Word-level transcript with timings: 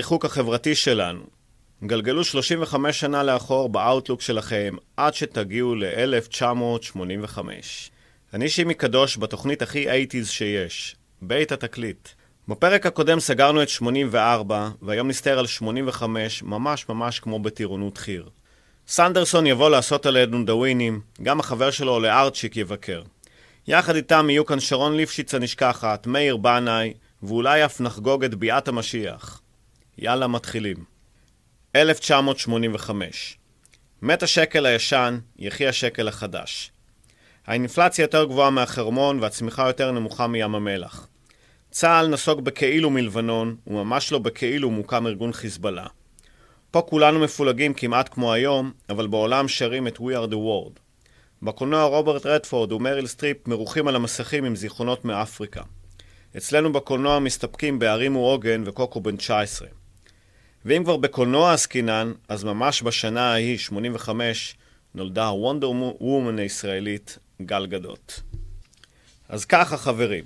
הריחוק 0.00 0.24
החברתי 0.24 0.74
שלנו. 0.74 1.20
גלגלו 1.84 2.24
35 2.24 3.00
שנה 3.00 3.22
לאחור 3.22 3.68
באאוטלוק 3.68 4.20
שלכם 4.20 4.74
עד 4.96 5.14
שתגיעו 5.14 5.74
ל-1985. 5.74 7.38
אני 8.34 8.48
שימי 8.48 8.74
קדוש 8.74 9.18
בתוכנית 9.18 9.62
הכי 9.62 9.86
80's 9.86 10.26
שיש, 10.26 10.96
בית 11.22 11.52
התקליט. 11.52 12.08
בפרק 12.48 12.86
הקודם 12.86 13.20
סגרנו 13.20 13.62
את 13.62 13.68
84, 13.68 14.68
והיום 14.82 15.08
נסתר 15.08 15.38
על 15.38 15.46
85, 15.46 16.42
ממש 16.42 16.88
ממש 16.88 17.20
כמו 17.20 17.38
בטירונות 17.38 17.98
חי"ר. 17.98 18.28
סנדרסון 18.88 19.46
יבוא 19.46 19.70
לעשות 19.70 20.06
עלינו 20.06 20.44
דווינים, 20.44 21.00
גם 21.22 21.40
החבר 21.40 21.70
שלו 21.70 22.00
לארצ'יק 22.00 22.56
יבקר. 22.56 23.02
יחד 23.68 23.96
איתם 23.96 24.30
יהיו 24.30 24.46
כאן 24.46 24.60
שרון 24.60 24.96
ליפשיץ 24.96 25.34
הנשכחת, 25.34 26.06
מאיר 26.06 26.36
בנאי, 26.36 26.94
ואולי 27.22 27.64
אף 27.64 27.80
נחגוג 27.80 28.24
את 28.24 28.34
ביאת 28.34 28.68
המשיח. 28.68 29.40
יאללה, 30.02 30.26
מתחילים. 30.26 30.76
1985 31.76 33.38
מת 34.02 34.22
השקל 34.22 34.66
הישן, 34.66 35.18
יחי 35.38 35.66
השקל 35.66 36.08
החדש. 36.08 36.72
האינפלציה 37.46 38.02
יותר 38.02 38.24
גבוהה 38.24 38.50
מהחרמון 38.50 39.20
והצמיחה 39.20 39.66
יותר 39.66 39.92
נמוכה 39.92 40.26
מים 40.26 40.54
המלח. 40.54 41.08
צה"ל 41.70 42.06
נסוג 42.06 42.44
בכאילו 42.44 42.90
מלבנון, 42.90 43.56
וממש 43.66 44.12
לא 44.12 44.18
בכאילו 44.18 44.70
מוקם 44.70 45.06
ארגון 45.06 45.32
חיזבאללה. 45.32 45.86
פה 46.70 46.82
כולנו 46.82 47.20
מפולגים 47.20 47.74
כמעט 47.74 48.08
כמו 48.14 48.32
היום, 48.32 48.72
אבל 48.88 49.06
בעולם 49.06 49.48
שרים 49.48 49.86
את 49.86 49.96
We 49.96 50.00
are 50.00 50.30
the 50.30 50.36
world. 50.36 50.80
בקולנוע 51.42 51.84
רוברט 51.84 52.26
רדפורד 52.26 52.72
ומריל 52.72 53.06
סטריפ 53.06 53.48
מרוחים 53.48 53.88
על 53.88 53.96
המסכים 53.96 54.44
עם 54.44 54.56
זיכרונות 54.56 55.04
מאפריקה. 55.04 55.62
אצלנו 56.36 56.72
בקולנוע 56.72 57.18
מסתפקים 57.18 57.78
בערים 57.78 58.16
ועוגן 58.16 58.62
וקוקו 58.66 59.00
בן 59.00 59.16
19. 59.16 59.68
ואם 60.64 60.84
כבר 60.84 60.96
בקולנוע 60.96 61.52
עסקינן, 61.52 62.12
אז 62.28 62.44
ממש 62.44 62.82
בשנה 62.82 63.32
ההיא, 63.32 63.58
85, 63.58 64.54
נולדה 64.94 65.26
הוונדר 65.26 65.70
וומן 65.70 66.38
הישראלית, 66.38 67.18
גל 67.42 67.66
גדות. 67.66 68.20
אז 69.28 69.44
ככה 69.44 69.76
חברים, 69.76 70.24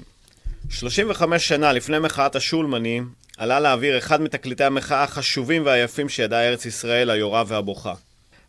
35 0.71 1.49
שנה 1.49 1.73
לפני 1.73 1.99
מחאת 1.99 2.37
השולמנים, 2.37 3.09
עלה 3.37 3.61
לאוויר 3.61 3.99
אחד 3.99 4.23
מתקליטי 4.23 4.65
המחאה 4.65 5.03
החשובים 5.03 5.67
והיפים 5.67 6.09
שידעה 6.09 6.49
ארץ 6.49 6.67
ישראל, 6.67 7.11
היורה 7.11 7.45
והבוכה. 7.47 7.95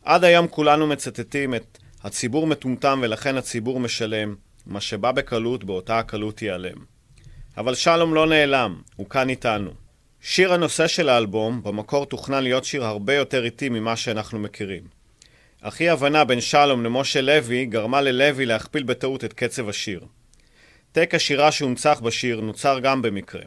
עד 0.03 0.23
היום 0.23 0.47
כולנו 0.47 0.87
מצטטים 0.87 1.55
את 1.55 1.77
הציבור 2.03 2.47
מטומטם 2.47 2.99
ולכן 3.03 3.37
הציבור 3.37 3.79
משלם, 3.79 4.35
מה 4.65 4.81
שבא 4.81 5.11
בקלות, 5.11 5.63
באותה 5.63 5.99
הקלות 5.99 6.41
ייעלם. 6.41 6.77
אבל 7.57 7.75
שלום 7.75 8.13
לא 8.13 8.27
נעלם, 8.27 8.81
הוא 8.95 9.09
כאן 9.09 9.29
איתנו. 9.29 9.84
שיר 10.27 10.53
הנושא 10.53 10.87
של 10.87 11.09
האלבום, 11.09 11.63
במקור 11.63 12.05
תוכנן 12.05 12.43
להיות 12.43 12.65
שיר 12.65 12.85
הרבה 12.85 13.13
יותר 13.13 13.45
איטי 13.45 13.69
ממה 13.69 13.95
שאנחנו 13.95 14.39
מכירים. 14.39 14.83
אך 15.61 15.81
אי 15.81 15.89
הבנה 15.89 16.25
בין 16.25 16.41
שלום 16.41 16.83
למשה 16.83 17.21
לוי 17.21 17.65
גרמה 17.65 18.01
ללוי 18.01 18.45
להכפיל 18.45 18.83
בטעות 18.83 19.23
את 19.23 19.33
קצב 19.33 19.69
השיר. 19.69 20.01
טק 20.91 21.15
השירה 21.15 21.51
שהונצח 21.51 21.99
בשיר 22.03 22.41
נוצר 22.41 22.79
גם 22.79 23.01
במקרה. 23.01 23.41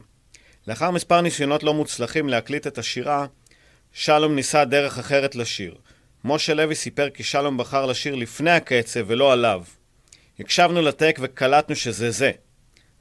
לאחר 0.67 0.91
מספר 0.91 1.21
ניסיונות 1.21 1.63
לא 1.63 1.75
מוצלחים 1.75 2.29
להקליט 2.29 2.67
את 2.67 2.79
השירה, 2.79 3.27
שלום 3.93 4.35
ניסה 4.35 4.65
דרך 4.65 4.99
אחרת 4.99 5.35
לשיר. 5.35 5.75
משה 6.25 6.55
לוי 6.55 6.75
סיפר 6.75 7.11
כי 7.11 7.23
שלום 7.23 7.57
בחר 7.57 7.87
לשיר 7.87 8.15
לפני 8.15 8.51
הקצב 8.51 9.01
ולא 9.07 9.33
עליו. 9.33 9.63
הקשבנו 10.41 10.83
לטייק 10.83 11.19
וקלטנו 11.23 11.77
שזה 11.77 12.11
זה. 12.11 12.31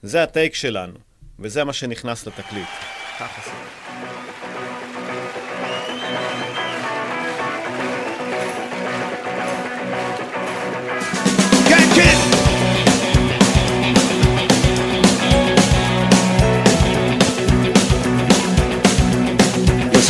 זה 0.02 0.24
הטייק 0.24 0.56
שלנו, 0.56 0.98
וזה 1.40 1.64
מה 1.64 1.74
שנכנס 1.74 2.28
לתקליט. 2.28 2.68
ככה 3.20 3.42
זה. 3.46 3.67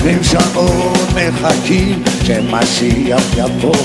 יושבים 0.08 0.24
שעות 0.24 0.98
מחכים 1.16 2.04
שמשיח 2.24 3.24
יבוא 3.38 3.76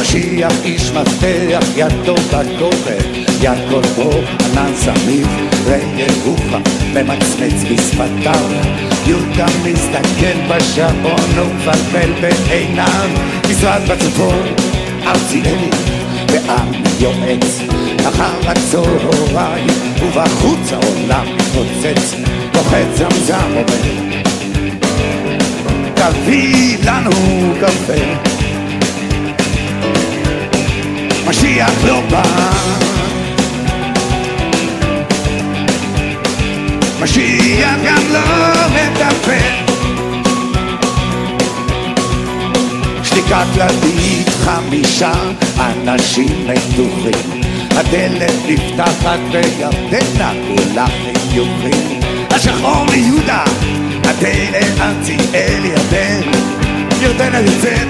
משיח 0.00 0.52
איש 0.64 0.90
מפתח 0.90 1.66
ידו 1.76 2.14
בכובד 2.14 3.02
יד 3.42 3.58
קולו 3.70 4.10
ענן 4.52 4.72
סמיך 4.74 5.28
וירוחם 5.64 6.62
ממצמץ 6.94 7.62
בשפתיו. 7.70 8.50
יהודה 9.06 9.46
מסתכל 9.64 10.38
בשעון 10.48 11.38
ומפלפל 11.38 12.12
בעיניו. 12.20 13.10
משרד 13.50 13.80
בצפון 13.88 14.42
ארציאלי 15.06 15.70
ועם 16.28 16.72
יועץ. 17.00 17.60
אחר 18.08 18.50
הצהריים 18.50 19.66
ובחוץ 20.02 20.72
העולם 20.72 21.26
מתפוצץ 21.36 22.14
לוחץ 22.54 22.86
זמזם 22.96 23.50
אומר 23.56 24.31
תביא 26.02 26.76
לנו 26.84 27.10
קפה. 27.60 28.02
משיח 31.26 31.84
לא 31.84 32.00
בא. 32.10 32.22
משיח 37.02 37.74
גם 37.86 38.02
לא 38.12 38.20
מטפל 38.68 39.72
שתיקה 43.04 43.44
כללית 43.54 44.28
חמישה 44.28 45.12
אנשים 45.60 46.46
מתוחים 46.46 47.40
הדלת 47.70 48.32
נפתחת 48.48 49.18
וירדנה 49.32 50.32
כולה 50.48 50.86
חיוכים. 50.86 52.00
השחור 52.30 52.86
מיהודה 52.90 53.44
הדלת 54.04 54.80
ארציאל 54.80 55.64
ירדן. 55.64 56.20
ירדנה 57.02 57.40
יוצאת 57.40 57.88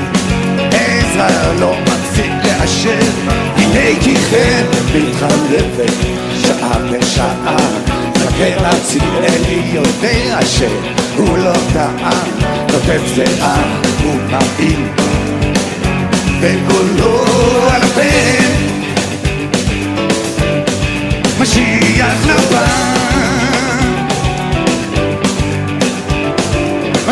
עזרא 0.72 1.52
לא 1.60 1.76
מפסיק 1.82 2.32
לאשר 2.44 2.98
הנה 3.56 4.00
כי 4.00 4.16
כן 4.16 4.64
מתחלפת 4.94 5.92
שעה 6.42 6.78
בשעה. 6.90 7.56
זקן 8.22 8.64
ארציאלי 8.64 9.62
יודע 9.72 10.38
שהוא 10.46 11.38
לא 11.38 11.52
טעה 11.72 12.24
כותב 12.70 13.00
זהה 13.14 13.62
ומעיל 14.02 14.86
וקולו 16.40 17.24
על 17.70 17.82
הפה 17.82 18.42
משיח 21.40 22.26
לבן 22.26 22.91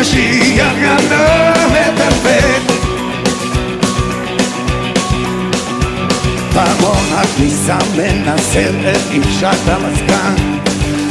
משיח 0.01 0.73
גם 0.83 0.97
לא 1.11 1.51
מטפל 1.67 2.73
פעמון 6.53 7.05
הכניסה 7.13 7.77
מנסר 7.95 8.91
את 8.91 9.11
איפשת 9.11 9.67
המזגן 9.67 10.35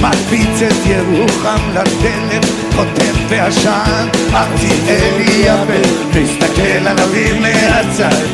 מקפיץ 0.01 0.63
את 0.63 0.87
ירוחם 0.87 1.61
לדלת, 1.71 2.47
חוטף 2.75 3.17
בעשן 3.29 4.09
ארציאלי 4.35 5.43
יבל, 5.45 5.83
מסתכל 6.23 6.87
על 6.87 6.99
אביו 6.99 7.37
מהצד. 7.41 8.25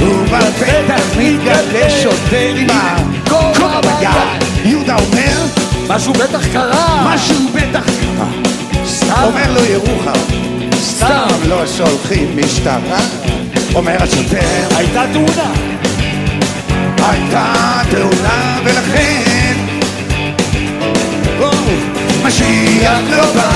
ובפתח 0.00 1.16
מתגלה 1.18 1.90
שוטר 1.90 2.54
עם 2.56 2.66
הכובע 2.70 3.80
ביד. 3.80 4.42
יהודה 4.64 4.96
אומר 4.96 5.46
משהו 5.88 6.12
בטח 6.12 6.46
קרה! 6.52 7.14
משהו 7.14 7.36
בטח 7.54 7.84
קרה? 8.00 8.55
אומר 9.22 9.52
לו 9.52 9.64
ירוחם 9.64 10.20
סתם. 10.74 11.28
לא 11.48 11.66
שולחים 11.66 12.36
משטרה. 12.36 13.00
אומר 13.74 13.96
השוטר 14.02 14.76
הייתה 14.76 15.04
תאונה! 15.12 15.52
הייתה 16.98 17.52
תאונה 17.90 18.58
ולכן 18.64 19.36
משיח 22.26 22.98
לא 23.10 23.24
בא. 23.34 23.50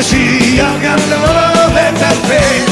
משיח 0.00 0.70
גם 0.82 0.98
לא 1.10 1.18
מטפל. 1.68 2.64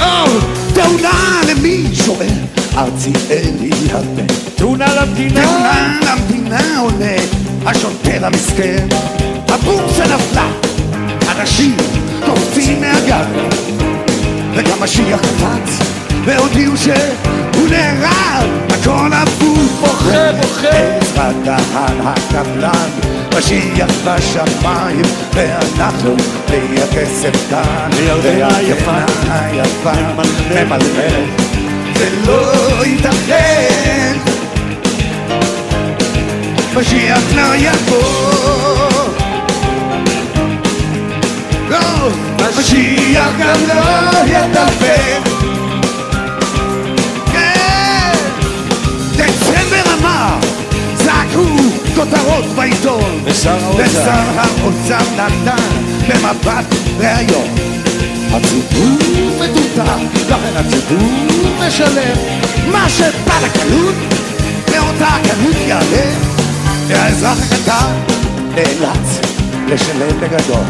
או, 0.00 0.40
תאונה 0.74 1.40
למי? 1.48 1.84
שואל 1.92 2.53
ארציאלי 2.76 3.70
הבן 3.92 4.26
תאונה 4.56 4.94
למדינה! 4.94 5.40
תאונה 5.42 5.98
למדינה 6.02 6.80
עולה 6.80 7.16
השוטר 7.66 8.26
המסכן 8.26 8.86
הבורסה 9.48 10.04
נפלה 10.04 10.48
אנשים 11.30 11.76
קופצים 12.26 12.80
מהגג 12.80 13.24
וגם 14.54 14.82
משיח 14.82 15.20
קפץ 15.20 15.78
והודיעו 16.24 16.76
שהוא 16.76 17.68
נהרג 17.70 18.64
הכל 18.84 19.12
הפוך 19.12 19.72
בוכה, 19.80 20.32
בוכה. 20.32 20.68
עזרא 21.00 21.32
דהן 21.44 22.00
הקבלן, 22.00 22.90
משיח 23.38 23.90
בשמיים, 24.04 25.02
ואנחנו 25.34 26.16
בלי 26.48 26.82
הכסף 26.82 27.50
כאן. 27.50 27.90
וירדנה 27.96 28.56
היפה, 28.56 29.92
ממלמלת. 30.16 31.43
זה 31.98 32.08
לא 32.26 32.84
ייתכן, 32.86 34.16
משיח 36.76 37.22
לא 37.34 37.54
יבוא. 37.56 38.74
לא, 41.70 42.10
משיח 42.58 43.28
גם 43.38 43.60
לא 43.68 44.18
ידבר. 44.26 45.20
כן, 47.32 48.12
דצמבר 49.16 49.94
אמר, 50.00 50.36
זעקו 50.94 51.56
כותרות 51.94 52.44
בעיתון. 52.56 53.20
ושר 53.24 54.22
האוצר 54.36 55.04
נתן 55.16 55.62
במבט 56.08 56.64
ראיון. 56.98 57.83
הציבור 58.36 58.98
מטומטם, 59.40 60.04
לכן 60.28 60.56
הציבור 60.56 61.66
משלם. 61.66 62.16
מה 62.72 62.88
שבא 62.88 63.34
לקלות, 63.44 63.94
מאותה 64.70 65.06
הקלות 65.06 65.56
יעלה. 65.66 66.34
והאזרח 66.86 67.38
הקטן 67.42 67.92
נאלץ 68.54 69.20
לשלם 69.68 70.20
בגדול. 70.20 70.64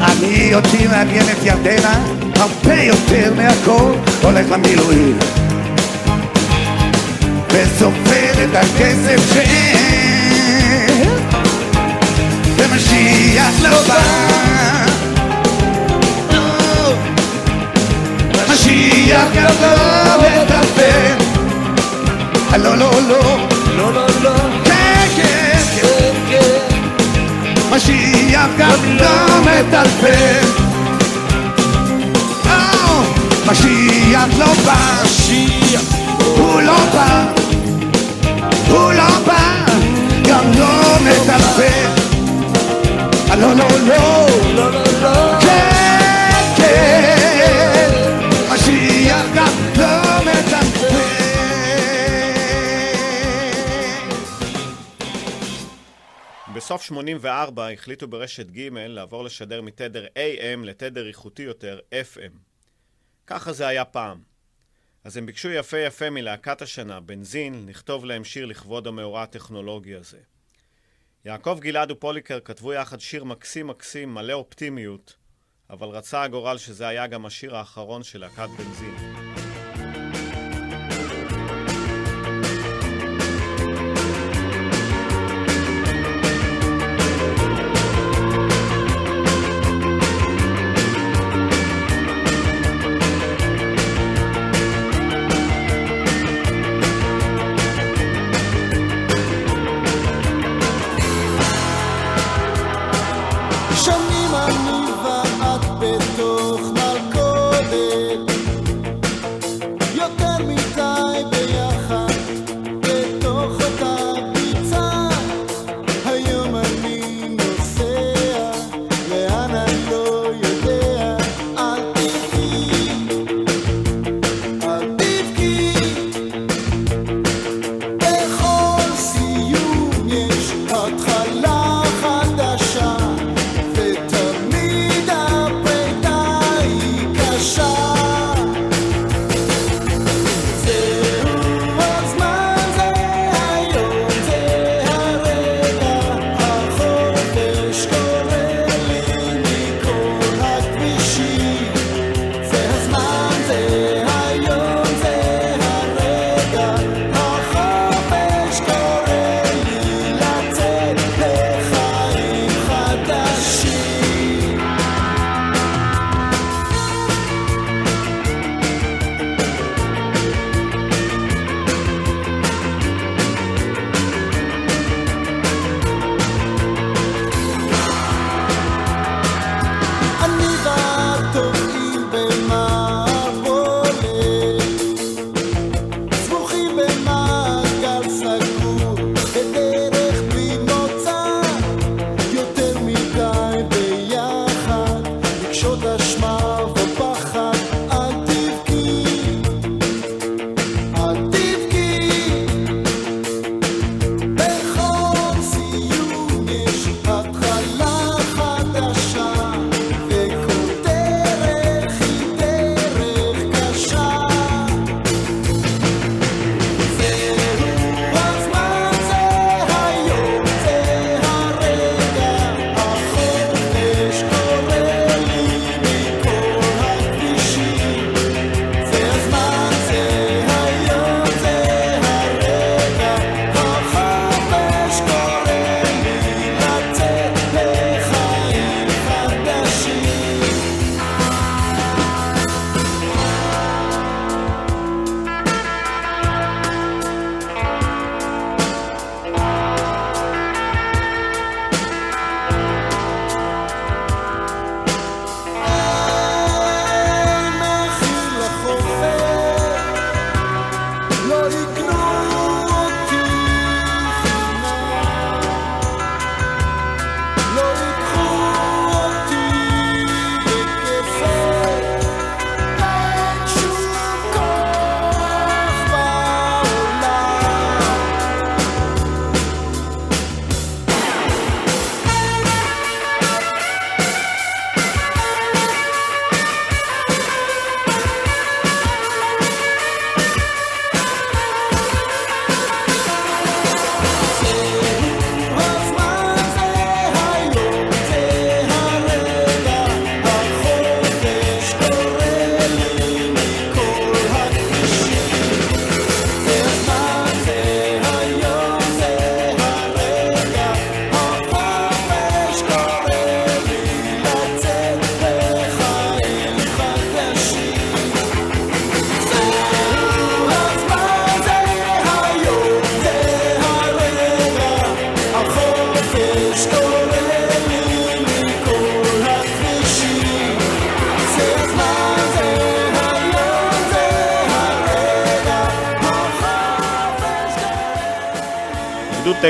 אני 0.00 0.54
אותי 0.54 0.86
מעניינת 0.86 1.36
ירדנה 1.42 2.04
הרבה 2.36 2.74
יותר 2.74 3.32
מהכל 3.36 3.92
הולך 4.22 4.50
למילואים 4.50 5.18
וסופר 7.50 8.44
את 8.44 8.54
הכסף 8.54 9.34
שאין 9.34 11.08
ומשיח 12.56 13.62
לא 13.62 13.82
בא 13.88 14.83
משיח 18.64 19.28
גם 19.34 19.54
לא 19.60 20.16
מטפל 20.18 21.24
לא 22.58 22.76
לא 22.76 22.90
לא 23.08 23.38
לא, 23.76 23.92
לא, 23.92 24.06
לא. 24.22 24.30
כן 24.64 25.06
כן 25.16 25.58
כן 25.76 26.12
כן, 26.30 26.38
כן. 27.50 27.76
משיח 27.76 28.48
גם 28.58 28.96
לא 29.00 29.40
מטלפן 29.40 30.46
אה, 32.46 33.02
משיח 33.46 34.28
לא 34.38 34.46
בא, 34.66 35.02
משיח. 35.04 35.80
הוא 36.36 36.60
בסוף 56.64 56.82
84 56.82 57.68
החליטו 57.68 58.08
ברשת 58.08 58.46
ג' 58.46 58.68
לעבור 58.72 59.24
לשדר 59.24 59.62
מתדר 59.62 60.06
AM 60.06 60.64
לתדר 60.64 61.08
איכותי 61.08 61.42
יותר, 61.42 61.78
FM. 61.92 62.32
ככה 63.26 63.52
זה 63.52 63.66
היה 63.66 63.84
פעם. 63.84 64.22
אז 65.04 65.16
הם 65.16 65.26
ביקשו 65.26 65.50
יפה 65.50 65.78
יפה 65.78 66.10
מלהקת 66.10 66.62
השנה, 66.62 67.00
בנזין, 67.00 67.66
לכתוב 67.68 68.04
להם 68.04 68.24
שיר 68.24 68.46
לכבוד 68.46 68.86
המאורע 68.86 69.22
הטכנולוגי 69.22 69.94
הזה. 69.94 70.18
יעקב 71.24 71.58
גלעד 71.60 71.90
ופוליקר 71.90 72.38
כתבו 72.44 72.72
יחד 72.72 73.00
שיר 73.00 73.24
מקסים 73.24 73.66
מקסים, 73.66 74.14
מלא 74.14 74.32
אופטימיות, 74.32 75.16
אבל 75.70 75.88
רצה 75.88 76.22
הגורל 76.22 76.58
שזה 76.58 76.88
היה 76.88 77.06
גם 77.06 77.26
השיר 77.26 77.56
האחרון 77.56 78.02
של 78.02 78.20
להקת 78.20 78.48
בנזין. 78.58 79.43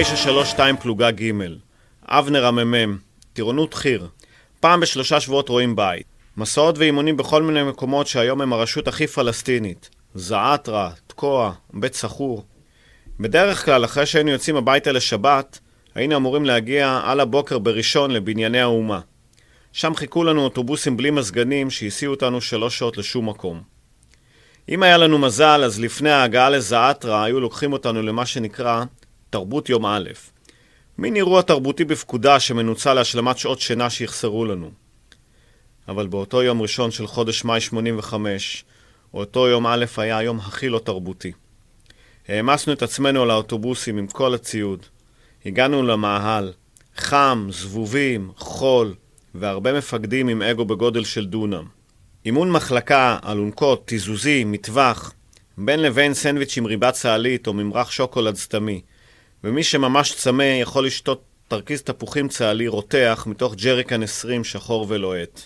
932 0.05 0.77
פלוגה 0.77 1.11
ג', 1.11 1.33
אבנר 2.07 2.47
המ"מ, 2.47 2.99
טירונות 3.33 3.75
חי"ר. 3.75 4.07
פעם 4.61 4.81
בשלושה 4.81 5.21
שבועות 5.21 5.49
רואים 5.49 5.77
בית. 5.77 6.07
מסעות 6.37 6.79
ואימונים 6.79 7.17
בכל 7.17 7.43
מיני 7.43 7.63
מקומות 7.63 8.07
שהיום 8.07 8.41
הם 8.41 8.53
הרשות 8.53 8.89
הכי 8.89 9.07
פלסטינית. 9.07 9.91
זעאטרה, 10.15 10.91
תקוע, 11.07 11.53
בית 11.73 11.95
סחור. 11.95 12.45
בדרך 13.21 13.65
כלל, 13.65 13.85
אחרי 13.85 14.07
שהיינו 14.07 14.31
יוצאים 14.31 14.57
הביתה 14.57 14.93
לשבת, 14.93 15.59
היינו 15.95 16.17
אמורים 16.17 16.45
להגיע 16.45 17.01
על 17.05 17.21
הבוקר 17.21 17.59
בראשון 17.59 18.11
לבנייני 18.11 18.61
האומה. 18.61 19.01
שם 19.73 19.95
חיכו 19.95 20.25
לנו 20.25 20.45
אוטובוסים 20.45 20.97
בלי 20.97 21.11
מזגנים 21.11 21.71
שהסיעו 21.71 22.15
אותנו 22.15 22.41
שלוש 22.41 22.79
שעות 22.79 22.99
לשום 22.99 23.29
מקום. 23.29 23.63
אם 24.69 24.83
היה 24.83 24.97
לנו 24.97 25.19
מזל, 25.19 25.63
אז 25.65 25.81
לפני 25.81 26.11
ההגעה 26.11 26.51
לזעאטרה 26.51 27.25
היו 27.25 27.41
לוקחים 27.41 27.73
אותנו 27.73 28.03
למה 28.03 28.27
שנקרא 28.27 28.85
תרבות 29.35 29.69
יום 29.69 29.87
א', 29.87 30.09
מין 30.99 31.17
אירוע 31.17 31.43
תרבותי 31.43 31.85
בפקודה 31.85 32.41
שמנוצל 32.41 32.95
להשלמת 32.95 33.39
שעות 33.39 33.61
שינה 33.61 33.91
שיחסרו 33.91 34.45
לנו. 34.45 34.71
אבל 35.89 36.07
באותו 36.07 36.43
יום 36.43 36.63
ראשון 36.63 36.91
של 36.91 37.07
חודש 37.07 37.45
מאי 37.45 37.61
85, 37.61 38.65
אותו 39.15 39.49
יום 39.49 39.67
א' 39.67 39.85
היה 39.97 40.19
היום 40.19 40.39
הכי 40.39 40.69
לא 40.69 40.79
תרבותי. 40.79 41.33
העמסנו 42.29 42.73
את 42.73 42.83
עצמנו 42.83 43.23
על 43.23 43.31
האוטובוסים 43.31 43.99
עם 43.99 44.07
כל 44.07 44.35
הציוד. 44.35 44.87
הגענו 45.47 45.83
למאהל, 45.83 46.53
חם, 46.97 47.49
זבובים, 47.51 48.31
חול, 48.37 48.95
והרבה 49.35 49.73
מפקדים 49.73 50.29
עם 50.29 50.43
אגו 50.43 50.65
בגודל 50.65 51.05
של 51.05 51.27
דונם. 51.27 51.65
אימון 52.27 52.51
מחלקה, 52.51 53.19
אלונקות, 53.29 53.87
תיזוזי, 53.87 54.45
מטווח, 54.45 55.13
בין 55.59 55.81
לבין 55.83 56.15
סנדוויץ' 56.15 56.57
עם 56.59 56.65
ריבה 56.65 56.93
צהלית 56.93 57.47
או 57.47 57.53
ממרח 57.53 57.91
שוקולד 57.91 58.37
סתמי. 58.37 58.81
ומי 59.45 59.63
שממש 59.63 60.15
צמא 60.15 60.43
יכול 60.43 60.87
לשתות 60.87 61.23
תרכיז 61.49 61.83
תפוחים 61.83 62.29
צהלי 62.29 62.69
רותח 62.69 63.25
מתוך 63.27 63.55
ג'ריקן 63.55 64.03
20 64.03 64.45
שחור 64.45 64.87
ולוהט. 64.89 65.41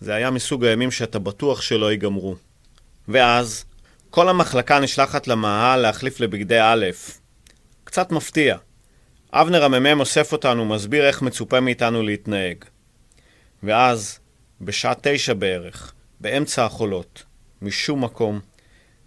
זה 0.00 0.14
היה 0.14 0.30
מסוג 0.30 0.64
הימים 0.64 0.90
שאתה 0.90 1.18
בטוח 1.18 1.60
שלא 1.60 1.90
ייגמרו. 1.90 2.36
ואז, 3.08 3.64
כל 4.10 4.28
המחלקה 4.28 4.80
נשלחת 4.80 5.28
למאהל 5.28 5.80
להחליף 5.80 6.20
לבגדי 6.20 6.60
א'. 6.60 6.86
קצת 7.84 8.12
מפתיע. 8.12 8.56
אבנר 9.32 9.64
המ"מ 9.64 10.00
אוסף 10.00 10.32
אותנו 10.32 10.62
ומסביר 10.62 11.06
איך 11.06 11.22
מצופה 11.22 11.60
מאיתנו 11.60 12.02
להתנהג. 12.02 12.64
ואז, 13.62 14.18
בשעה 14.60 14.94
תשע 15.00 15.34
בערך, 15.34 15.92
באמצע 16.20 16.64
החולות, 16.64 17.22
משום 17.62 18.04
מקום, 18.04 18.40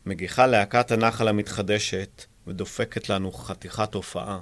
מגיחה 0.06 0.48
להקת 0.48 0.92
הנחל 0.92 1.28
המתחדשת 1.28 2.26
ודופקת 2.50 3.10
לנו 3.10 3.32
חתיכת 3.32 3.94
הופעה. 3.94 4.40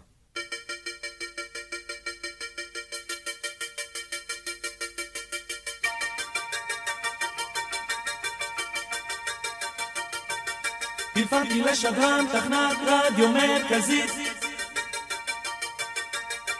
טלפנתי 11.13 11.61
לשדרן 11.61 12.25
תחנת 12.31 12.77
רדיו 12.85 13.29
מרכזית 13.29 14.11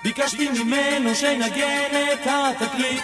ביקשתי 0.04 0.50
ממנו 0.50 1.16
שינגן 1.16 2.14
את 2.14 2.28
התקליט 2.28 3.04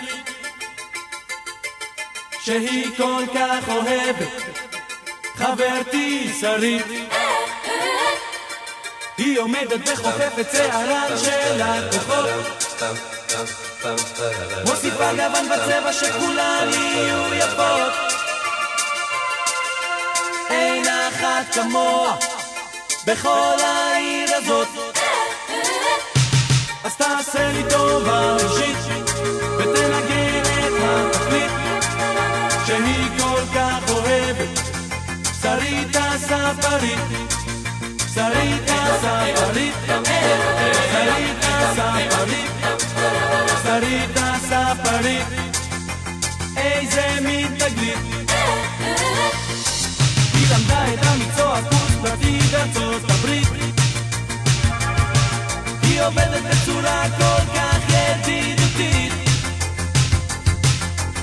שהיא 2.41 2.97
כל 2.97 3.23
כך 3.33 3.69
אוהבת 3.69 4.43
חברתי 5.35 6.33
שרית 6.41 6.85
היא 9.17 9.39
עומדת 9.39 9.89
וחופפת 9.89 10.47
שערן 10.51 11.17
של 11.17 11.61
הכוחות 11.61 12.29
מוסיפה 14.65 15.13
גוון 15.13 15.49
בצבע 15.49 15.93
שכולן 15.93 16.69
יהיו 16.71 17.33
יפות. 17.33 17.93
אין 20.49 20.85
אחת 20.87 21.53
כמוה 21.53 22.15
בכל 23.07 23.55
העיר 23.63 24.35
הזאת. 24.35 24.67
אז 26.83 26.95
תעשה 26.95 27.51
לי 27.51 27.63
טובה 27.69 28.35
אישית 28.35 29.09
ותנגן 29.57 30.41
את 30.43 30.73
התקליט 30.81 31.51
שהיא 32.65 33.19
כל 33.19 33.41
כך 33.55 33.89
אוהבת. 33.89 34.59
שרית 35.41 35.95
הספרית 35.95 37.32
שרית 38.15 38.69
הספרית 38.69 39.73
שרית 39.85 41.43
הספרית 41.43 42.51
שרית 43.63 44.17
הספרית 44.17 45.27
איזה 46.57 47.17
מין 47.21 47.47
תגלית 47.57 48.31
היא 50.33 50.47
למדה 50.51 50.93
את 50.93 50.99
המקצוע 51.05 51.59
קורס 51.61 51.95
פרטי 52.01 52.39
בארצות 52.51 53.11
הברית 53.11 53.47
היא 55.81 56.01
עובדת 56.01 56.43
בצורה 56.43 57.03
כל 57.17 57.45
כך 57.55 57.79
ידידותית 57.89 59.13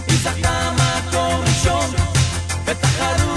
היא 0.08 0.18
זכתה 0.22 0.70
מקום 0.76 1.44
ראשון 1.46 1.90
בתחרות 2.64 3.29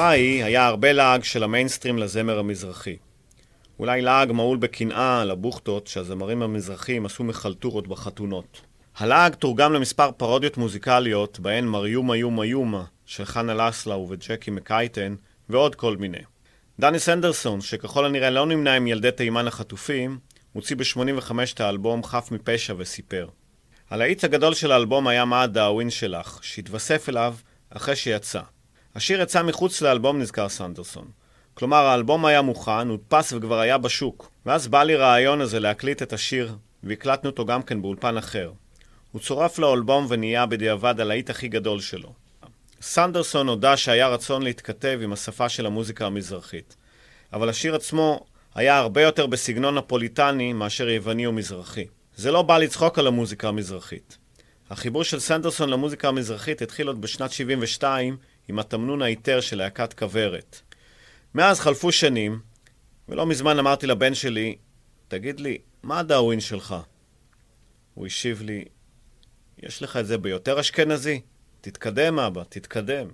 ההיא 0.00 0.44
היה 0.44 0.66
הרבה 0.66 0.92
לעג 0.92 1.24
של 1.24 1.42
המיינסטרים 1.42 1.98
לזמר 1.98 2.38
המזרחי. 2.38 2.96
אולי 3.78 4.02
לעג 4.02 4.32
מהול 4.32 4.58
בקנאה 4.58 5.22
על 5.22 5.30
הבוכטות 5.30 5.86
שהזמרים 5.86 6.42
המזרחים 6.42 7.06
עשו 7.06 7.24
מחלטורות 7.24 7.88
בחתונות. 7.88 8.60
הלעג 8.96 9.34
תורגם 9.34 9.72
למספר 9.72 10.10
פרודיות 10.12 10.56
מוזיקליות, 10.56 11.40
בהן 11.40 11.64
מריומה 11.64 12.16
יומה 12.16 12.46
יומה 12.46 12.84
של 13.06 13.24
חנה 13.24 13.54
לסלאו 13.54 14.06
וג'קי 14.10 14.50
מקייטן, 14.50 15.14
ועוד 15.48 15.74
כל 15.74 15.96
מיני. 15.96 16.18
דני 16.80 16.98
סנדרסון, 16.98 17.60
שככל 17.60 18.04
הנראה 18.04 18.30
לא 18.30 18.46
נמנה 18.46 18.74
עם 18.74 18.86
ילדי 18.86 19.10
תימן 19.10 19.46
החטופים, 19.46 20.18
הוציא 20.52 20.76
ב-85 20.76 21.32
את 21.54 21.60
האלבום 21.60 22.04
חף 22.04 22.28
מפשע 22.30 22.74
וסיפר. 22.78 23.28
הלהיט 23.90 24.24
הגדול 24.24 24.54
של 24.54 24.72
האלבום 24.72 25.08
היה 25.08 25.24
מה 25.24 25.42
הדאווין 25.42 25.90
שלך, 25.90 26.38
שהתווסף 26.42 27.08
אליו 27.08 27.34
אחרי 27.70 27.96
שיצא. 27.96 28.40
השיר 28.94 29.20
יצא 29.20 29.42
מחוץ 29.42 29.82
לאלבום 29.82 30.18
נזכר 30.18 30.48
סנדרסון. 30.48 31.08
כלומר, 31.54 31.76
האלבום 31.76 32.24
היה 32.24 32.42
מוכן, 32.42 32.88
הודפס 32.88 33.32
וכבר 33.32 33.58
היה 33.58 33.78
בשוק. 33.78 34.30
ואז 34.46 34.68
בא 34.68 34.82
לי 34.82 34.96
רעיון 34.96 35.40
הזה 35.40 35.60
להקליט 35.60 36.02
את 36.02 36.12
השיר, 36.12 36.56
והקלטנו 36.82 37.30
אותו 37.30 37.46
גם 37.46 37.62
כן 37.62 37.82
באולפן 37.82 38.16
אחר. 38.16 38.52
הוא 39.12 39.20
צורף 39.20 39.58
לאלבום 39.58 40.06
ונהיה 40.08 40.46
בדיעבד 40.46 41.00
הלהיט 41.00 41.30
הכי 41.30 41.48
גדול 41.48 41.80
שלו. 41.80 42.12
סנדרסון 42.82 43.48
הודה 43.48 43.76
שהיה 43.76 44.08
רצון 44.08 44.42
להתכתב 44.42 45.00
עם 45.02 45.12
השפה 45.12 45.48
של 45.48 45.66
המוזיקה 45.66 46.06
המזרחית. 46.06 46.76
אבל 47.32 47.48
השיר 47.48 47.74
עצמו 47.74 48.26
היה 48.54 48.78
הרבה 48.78 49.02
יותר 49.02 49.26
בסגנון 49.26 49.78
נפוליטני 49.78 50.52
מאשר 50.52 50.88
יווני 50.88 51.26
או 51.26 51.32
מזרחי. 51.32 51.86
זה 52.16 52.30
לא 52.32 52.42
בא 52.42 52.58
לצחוק 52.58 52.98
על 52.98 53.06
המוזיקה 53.06 53.48
המזרחית. 53.48 54.18
החיבור 54.70 55.04
של 55.04 55.20
סנדרסון 55.20 55.70
למוזיקה 55.70 56.08
המזרחית 56.08 56.62
התחיל 56.62 56.86
עוד 56.86 57.00
בשנת 57.00 57.32
72 57.32 58.16
עם 58.48 58.58
התמנון 58.58 59.02
היתר 59.02 59.40
של 59.40 59.58
להקת 59.58 59.92
כוורת. 59.92 60.60
מאז 61.34 61.60
חלפו 61.60 61.92
שנים, 61.92 62.40
ולא 63.08 63.26
מזמן 63.26 63.58
אמרתי 63.58 63.86
לבן 63.86 64.14
שלי, 64.14 64.56
תגיד 65.08 65.40
לי, 65.40 65.58
מה 65.82 65.98
הדאווין 65.98 66.40
שלך? 66.40 66.74
הוא 67.94 68.06
השיב 68.06 68.42
לי, 68.42 68.64
יש 69.58 69.82
לך 69.82 69.96
את 69.96 70.06
זה 70.06 70.18
ביותר 70.18 70.60
אשכנזי? 70.60 71.20
תתקדם, 71.60 72.18
אבא, 72.18 72.42
תתקדם. 72.48 73.08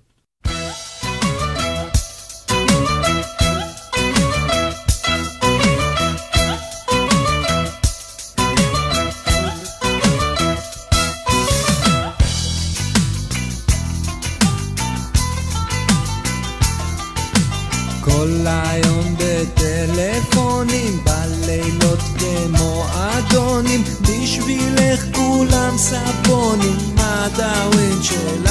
שלך? 28.07 28.51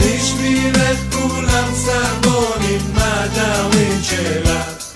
בשבילך 0.00 0.98
כולם 1.12 1.74
סבונים, 1.74 2.80
מה 2.94 3.24
דאווין 3.34 4.02
שלך? 4.02 4.94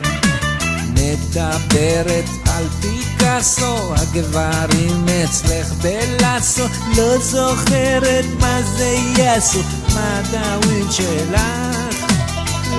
מדברת 0.90 2.24
על 2.46 2.64
פיקאסו, 2.81 3.94
הגברים 3.94 5.07
אצלך 5.24 5.72
בלאסו, 5.83 6.64
לא 6.96 7.18
זוכרת 7.18 8.24
מה 8.40 8.61
זה 8.76 8.96
יעשו, 9.18 9.61
מה 9.94 10.20
דאווין 10.31 10.87
שלך? 10.90 11.40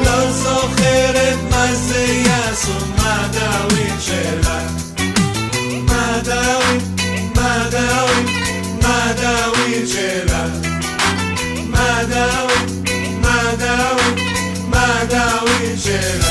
לא 0.06 0.32
זוכרת 0.32 1.38
מה 1.50 1.76
זה 1.76 2.06
יעשו, 2.06 2.74
מה 2.98 3.28
דאווין 3.32 3.96
שלך? 4.00 4.50
מה 5.86 6.20
דאווין, 6.24 6.98
דאווין, 12.10 12.78
מה 13.22 13.52
דאווין, 13.60 14.26
מה 14.70 15.04
דאווין 15.10 15.78
שלך? 15.78 16.28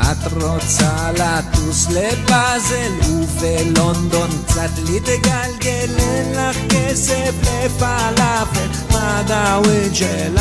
את 0.00 0.32
רוצה 0.32 1.10
לטוס 1.12 1.86
לבאזל 1.90 2.92
ובלונדון 3.02 4.30
קצת 4.46 4.70
להתגלגל 4.86 5.98
אין 5.98 6.32
לך 6.32 6.56
כסף 6.68 7.32
לפלאפל 7.42 8.68
מה 8.90 9.22
דאווין 9.26 9.94
שלך? 9.94 10.40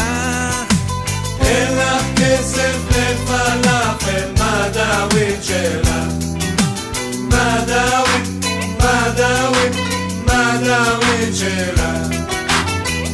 אין 1.42 1.78
לך 1.78 2.04
כסף 2.16 2.78
לפלאפל 2.90 4.37
מה 4.68 4.74
דאווין 4.74 5.44
שלך? 5.44 5.90
מה 7.32 7.64
דאווין? 7.68 8.40
מה 8.80 9.10
דאווין? 9.18 9.72
מה 10.26 10.58
דאווין 10.64 11.36
שלך? 11.36 11.82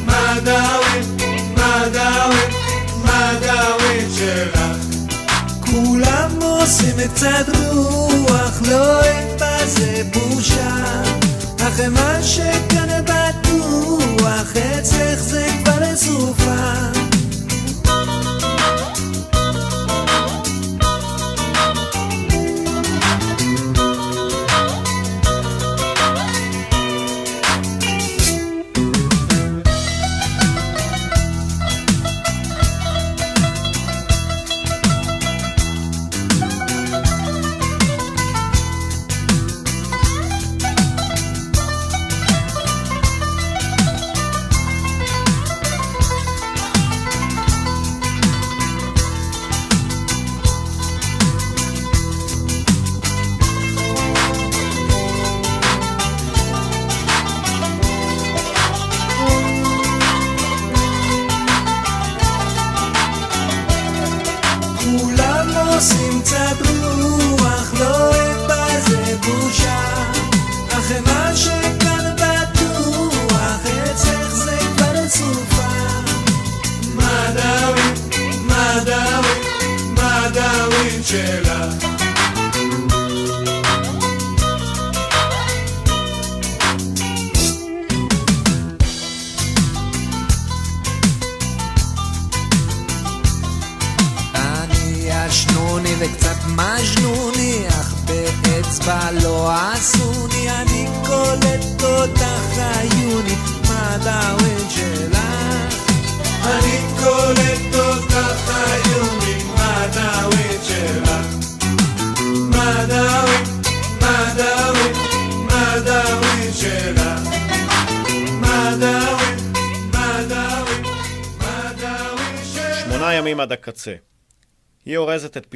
מה 0.05 0.33
דאווין? 0.43 1.17
מה 1.57 1.83
דאווין? 1.93 2.49
מה 3.05 3.33
דאווין 3.41 4.09
שלך? 4.17 4.59
כולם 5.59 6.41
עושים 6.41 6.95
קצת 7.15 7.45
רוח, 7.71 8.61
לא 8.71 9.03
אין 9.03 9.27
בזה 9.35 10.01
בושה. 10.13 10.77
אך 11.59 11.79
מה 11.91 12.23
שכאן 12.23 13.03
בטוח, 13.03 14.53
אצלך 14.57 15.19
זה 15.19 15.47
כבר 15.63 15.95
סופה. 15.95 16.92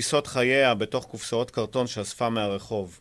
פיסות 0.08 0.28
חייה 0.28 0.74
בתוך 0.74 1.06
קופסאות 1.06 1.52
קרטון 1.52 1.88
שאספה 1.88 2.30
מהרחוב. 2.30 3.00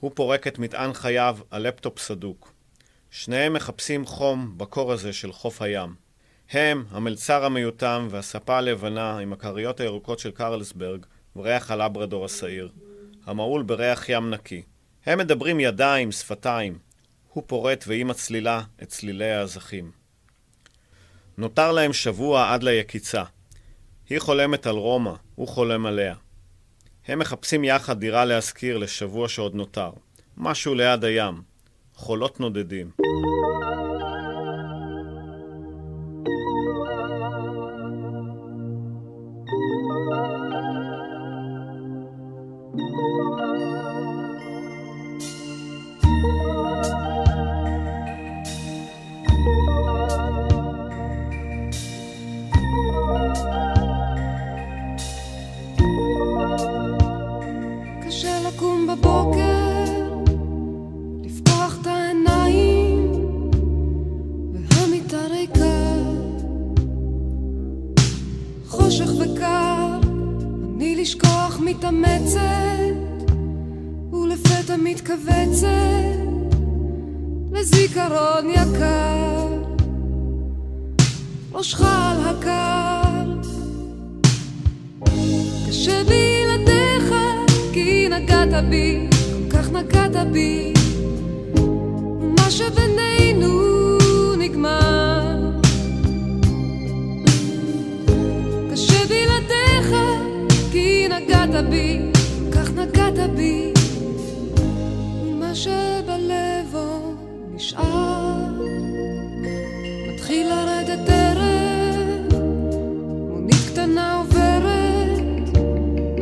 הוא 0.00 0.10
פורק 0.14 0.46
את 0.46 0.58
מטען 0.58 0.92
חייו 0.92 1.38
על 1.50 1.68
לפטופ 1.68 1.98
סדוק. 1.98 2.52
שניהם 3.10 3.52
מחפשים 3.52 4.06
חום 4.06 4.54
בקור 4.56 4.92
הזה 4.92 5.12
של 5.12 5.32
חוף 5.32 5.62
הים. 5.62 5.94
הם, 6.50 6.84
המלצר 6.90 7.44
המיותם 7.44 8.08
והספה 8.10 8.58
הלבנה 8.58 9.18
עם 9.18 9.32
הכריות 9.32 9.80
הירוקות 9.80 10.18
של 10.18 10.30
קרלסברג, 10.30 11.06
וריח 11.36 11.70
הלברדור 11.70 12.24
השעיר, 12.24 12.72
המהול 13.26 13.62
בריח 13.62 14.08
ים 14.08 14.30
נקי. 14.30 14.62
הם 15.06 15.18
מדברים 15.18 15.60
ידיים, 15.60 16.12
שפתיים. 16.12 16.78
הוא 17.32 17.44
פורט 17.46 17.84
והיא 17.86 18.04
מצלילה 18.04 18.62
את 18.82 18.88
צלילי 18.88 19.32
האזכים. 19.32 19.90
נותר 21.38 21.72
להם 21.72 21.92
שבוע 21.92 22.52
עד 22.52 22.62
ליקיצה. 22.62 23.22
היא 24.08 24.18
חולמת 24.18 24.66
על 24.66 24.76
רומא, 24.76 25.12
הוא 25.34 25.48
חולם 25.48 25.86
עליה. 25.86 26.14
הם 27.06 27.18
מחפשים 27.18 27.64
יחד 27.64 28.00
דירה 28.00 28.24
להשכיר 28.24 28.78
לשבוע 28.78 29.28
שעוד 29.28 29.54
נותר. 29.54 29.90
משהו 30.36 30.74
ליד 30.74 31.04
הים. 31.04 31.42
חולות 31.94 32.40
נודדים. 32.40 32.90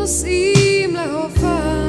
נוסעים 0.02 0.94
להופעה. 0.94 1.86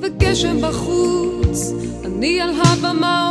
וגשם 0.00 0.60
בחוץ, 0.60 1.72
אני 2.04 2.40
על 2.40 2.50
הבמה 2.50 3.21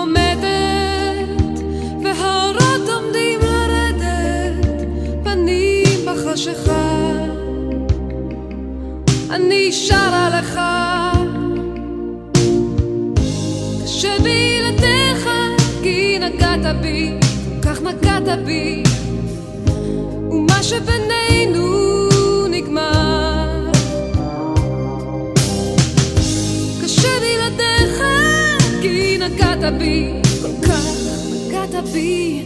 בי, 29.77 30.13
כל 30.41 30.67
כך 30.67 30.85
נגעת 31.31 31.83
בי, 31.93 32.45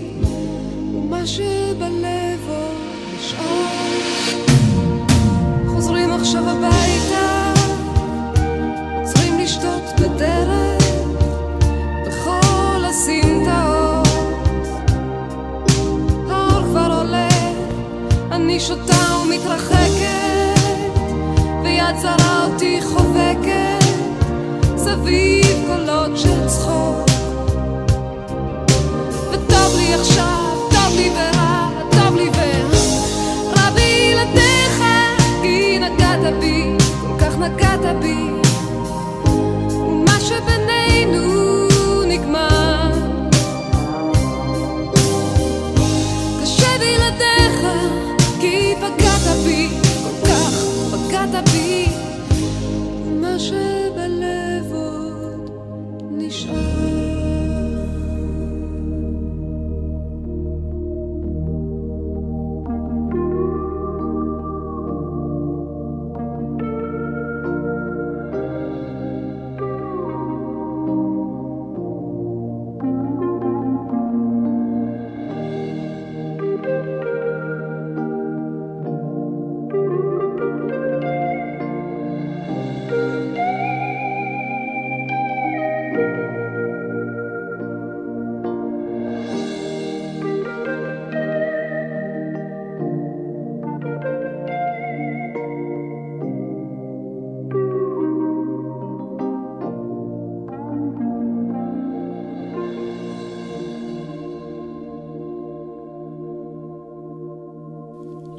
ומה 0.95 1.27
שבלב 1.27 2.39
עוד 2.47 3.15
נשאר. 3.19 3.65
חוזרים 5.67 6.13
עכשיו 6.13 6.43
הביתה, 6.49 7.53
עוצרים 8.99 9.39
לשתות 9.39 9.99
בדרך, 9.99 10.83
בכל 12.07 12.85
הסמטאות. 12.85 14.07
האור 16.29 16.63
כבר 16.63 16.97
עולה, 16.97 17.29
אני 18.31 18.59
שותה 18.59 19.17
ומתרחקת, 19.23 20.59
ויד 21.63 21.97
זרה 22.01 22.47
אותי 22.47 22.79
חובקת, 22.81 23.85
סביב 24.77 25.45
קולות 25.67 26.17
של 26.17 26.47
צחוק. 26.47 26.64
נגעת 35.79 36.33
בי, 36.39 36.77
כל 37.01 37.19
כך 37.19 37.37
נגעת 37.37 37.95
בי, 38.01 38.24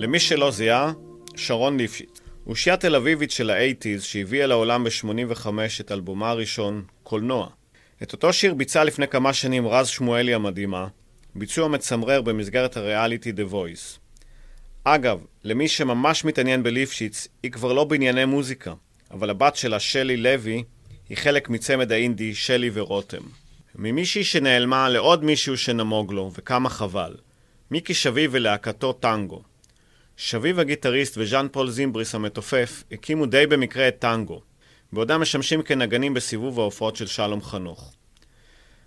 למי 0.06 0.20
שלא 0.20 0.50
זיהה, 0.50 0.92
שרון 1.36 1.76
ליפשיץ. 1.76 2.20
אושייה 2.46 2.76
תל 2.76 2.96
אביבית 2.96 3.30
של 3.30 3.50
האייטיז 3.50 4.02
שהביאה 4.02 4.46
לעולם 4.46 4.84
ב-85 4.84 5.46
את 5.80 5.92
אלבומה 5.92 6.30
הראשון, 6.30 6.84
קולנוע. 7.02 7.48
את 8.02 8.12
אותו 8.12 8.32
שיר 8.32 8.54
ביצעה 8.54 8.84
לפני 8.84 9.08
כמה 9.08 9.32
שנים 9.32 9.68
רז 9.68 9.88
שמואלי 9.88 10.34
המדהימה, 10.34 10.86
ביצוע 11.34 11.68
מצמרר 11.68 12.22
במסגרת 12.22 12.76
הריאליטי 12.76 13.30
The 13.30 13.52
Voice. 13.52 13.98
אגב, 14.84 15.20
למי 15.44 15.68
שממש 15.68 16.24
מתעניין 16.24 16.62
בליפשיץ, 16.62 17.28
היא 17.42 17.52
כבר 17.52 17.72
לא 17.72 17.84
בענייני 17.84 18.24
מוזיקה, 18.24 18.74
אבל 19.10 19.30
הבת 19.30 19.56
שלה, 19.56 19.80
שלי 19.80 20.16
לוי, 20.16 20.62
היא 21.08 21.16
חלק 21.16 21.48
מצמד 21.48 21.92
האינדי 21.92 22.34
שלי 22.34 22.70
ורותם. 22.72 23.22
ממישהי 23.74 24.24
שנעלמה 24.24 24.88
לעוד 24.88 25.24
מישהו 25.24 25.56
שנמוג 25.56 26.12
לו, 26.12 26.30
וכמה 26.34 26.68
חבל. 26.68 27.16
מיקי 27.70 27.94
שביב 27.94 28.30
ולהקתו 28.34 28.92
טנגו. 28.92 29.42
שביב 30.16 30.60
הגיטריסט 30.60 31.18
וז'אן 31.18 31.46
פול 31.52 31.70
זימבריס 31.70 32.14
המתופף 32.14 32.84
הקימו 32.92 33.26
די 33.26 33.46
במקרה 33.46 33.88
את 33.88 33.98
טנגו, 33.98 34.40
בעודם 34.92 35.20
משמשים 35.20 35.62
כנגנים 35.62 36.14
בסיבוב 36.14 36.60
ההופעות 36.60 36.96
של 36.96 37.06
שלום 37.06 37.42
חנוך. 37.42 37.94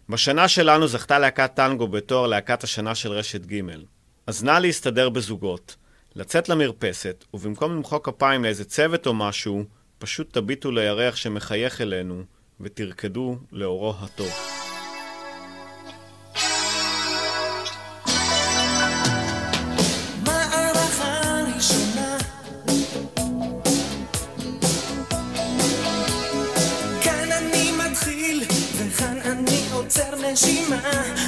בשנה 0.09 0.47
שלנו 0.47 0.87
זכתה 0.87 1.19
להקת 1.19 1.51
טנגו 1.55 1.87
בתואר 1.87 2.27
להקת 2.27 2.63
השנה 2.63 2.95
של 2.95 3.11
רשת 3.11 3.45
ג' 3.45 3.61
אז 4.27 4.43
נא 4.43 4.59
להסתדר 4.59 5.09
בזוגות. 5.09 5.75
לצאת 6.15 6.49
למרפסת, 6.49 7.25
ובמקום 7.33 7.75
למחוא 7.75 7.99
כפיים 7.99 8.43
לאיזה 8.43 8.65
צוות 8.65 9.07
או 9.07 9.13
משהו, 9.13 9.63
פשוט 9.99 10.33
תביטו 10.33 10.71
לירח 10.71 11.15
שמחייך 11.15 11.81
אלינו, 11.81 12.23
ותרקדו 12.61 13.37
לאורו 13.51 13.93
הטוב. 13.99 14.58
she 30.39 30.69
mine. 30.69 31.18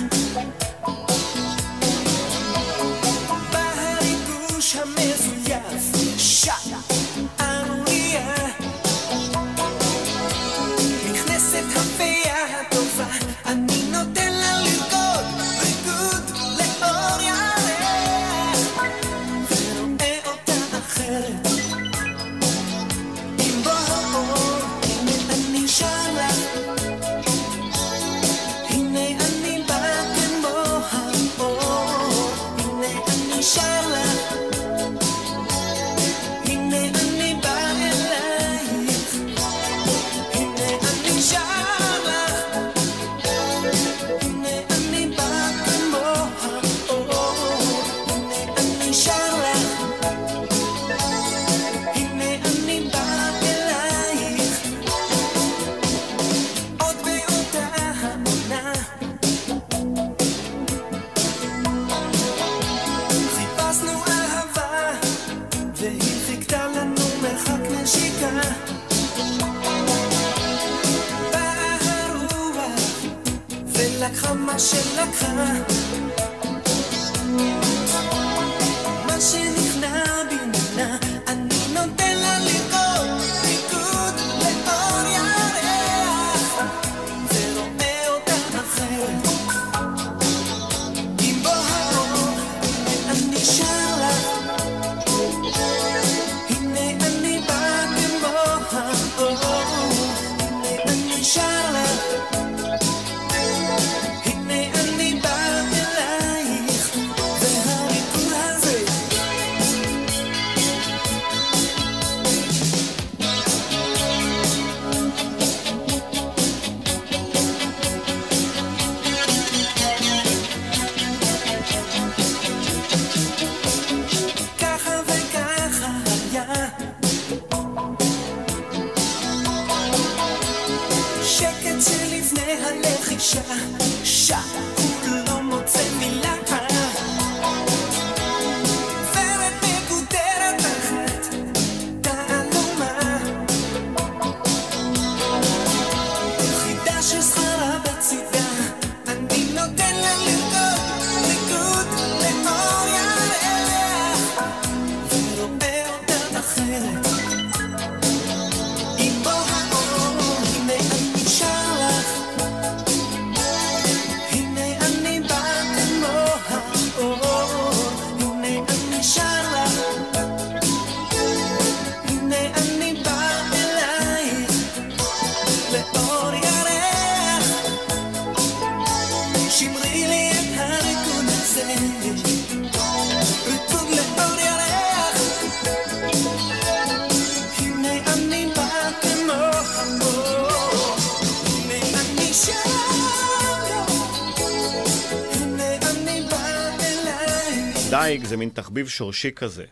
דייג 198.32 198.38
זה 198.38 198.38
מין 198.38 198.50
תחביב 198.50 198.88
שורשי 198.88 199.32
כזה. 199.32 199.66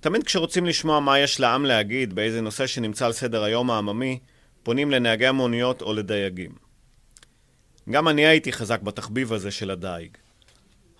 תמיד 0.00 0.24
כשרוצים 0.24 0.66
לשמוע 0.66 1.00
מה 1.00 1.18
יש 1.18 1.40
לעם 1.40 1.64
להגיד 1.64 2.14
באיזה 2.14 2.40
נושא 2.40 2.66
שנמצא 2.66 3.06
על 3.06 3.12
סדר 3.12 3.42
היום 3.42 3.70
העממי, 3.70 4.18
פונים 4.62 4.90
לנהגי 4.90 5.26
המוניות 5.26 5.82
או 5.82 5.92
לדייגים. 5.92 6.52
גם 7.90 8.08
אני 8.08 8.26
הייתי 8.26 8.52
חזק 8.52 8.80
בתחביב 8.82 9.32
הזה 9.32 9.50
של 9.50 9.70
הדייג. 9.70 10.16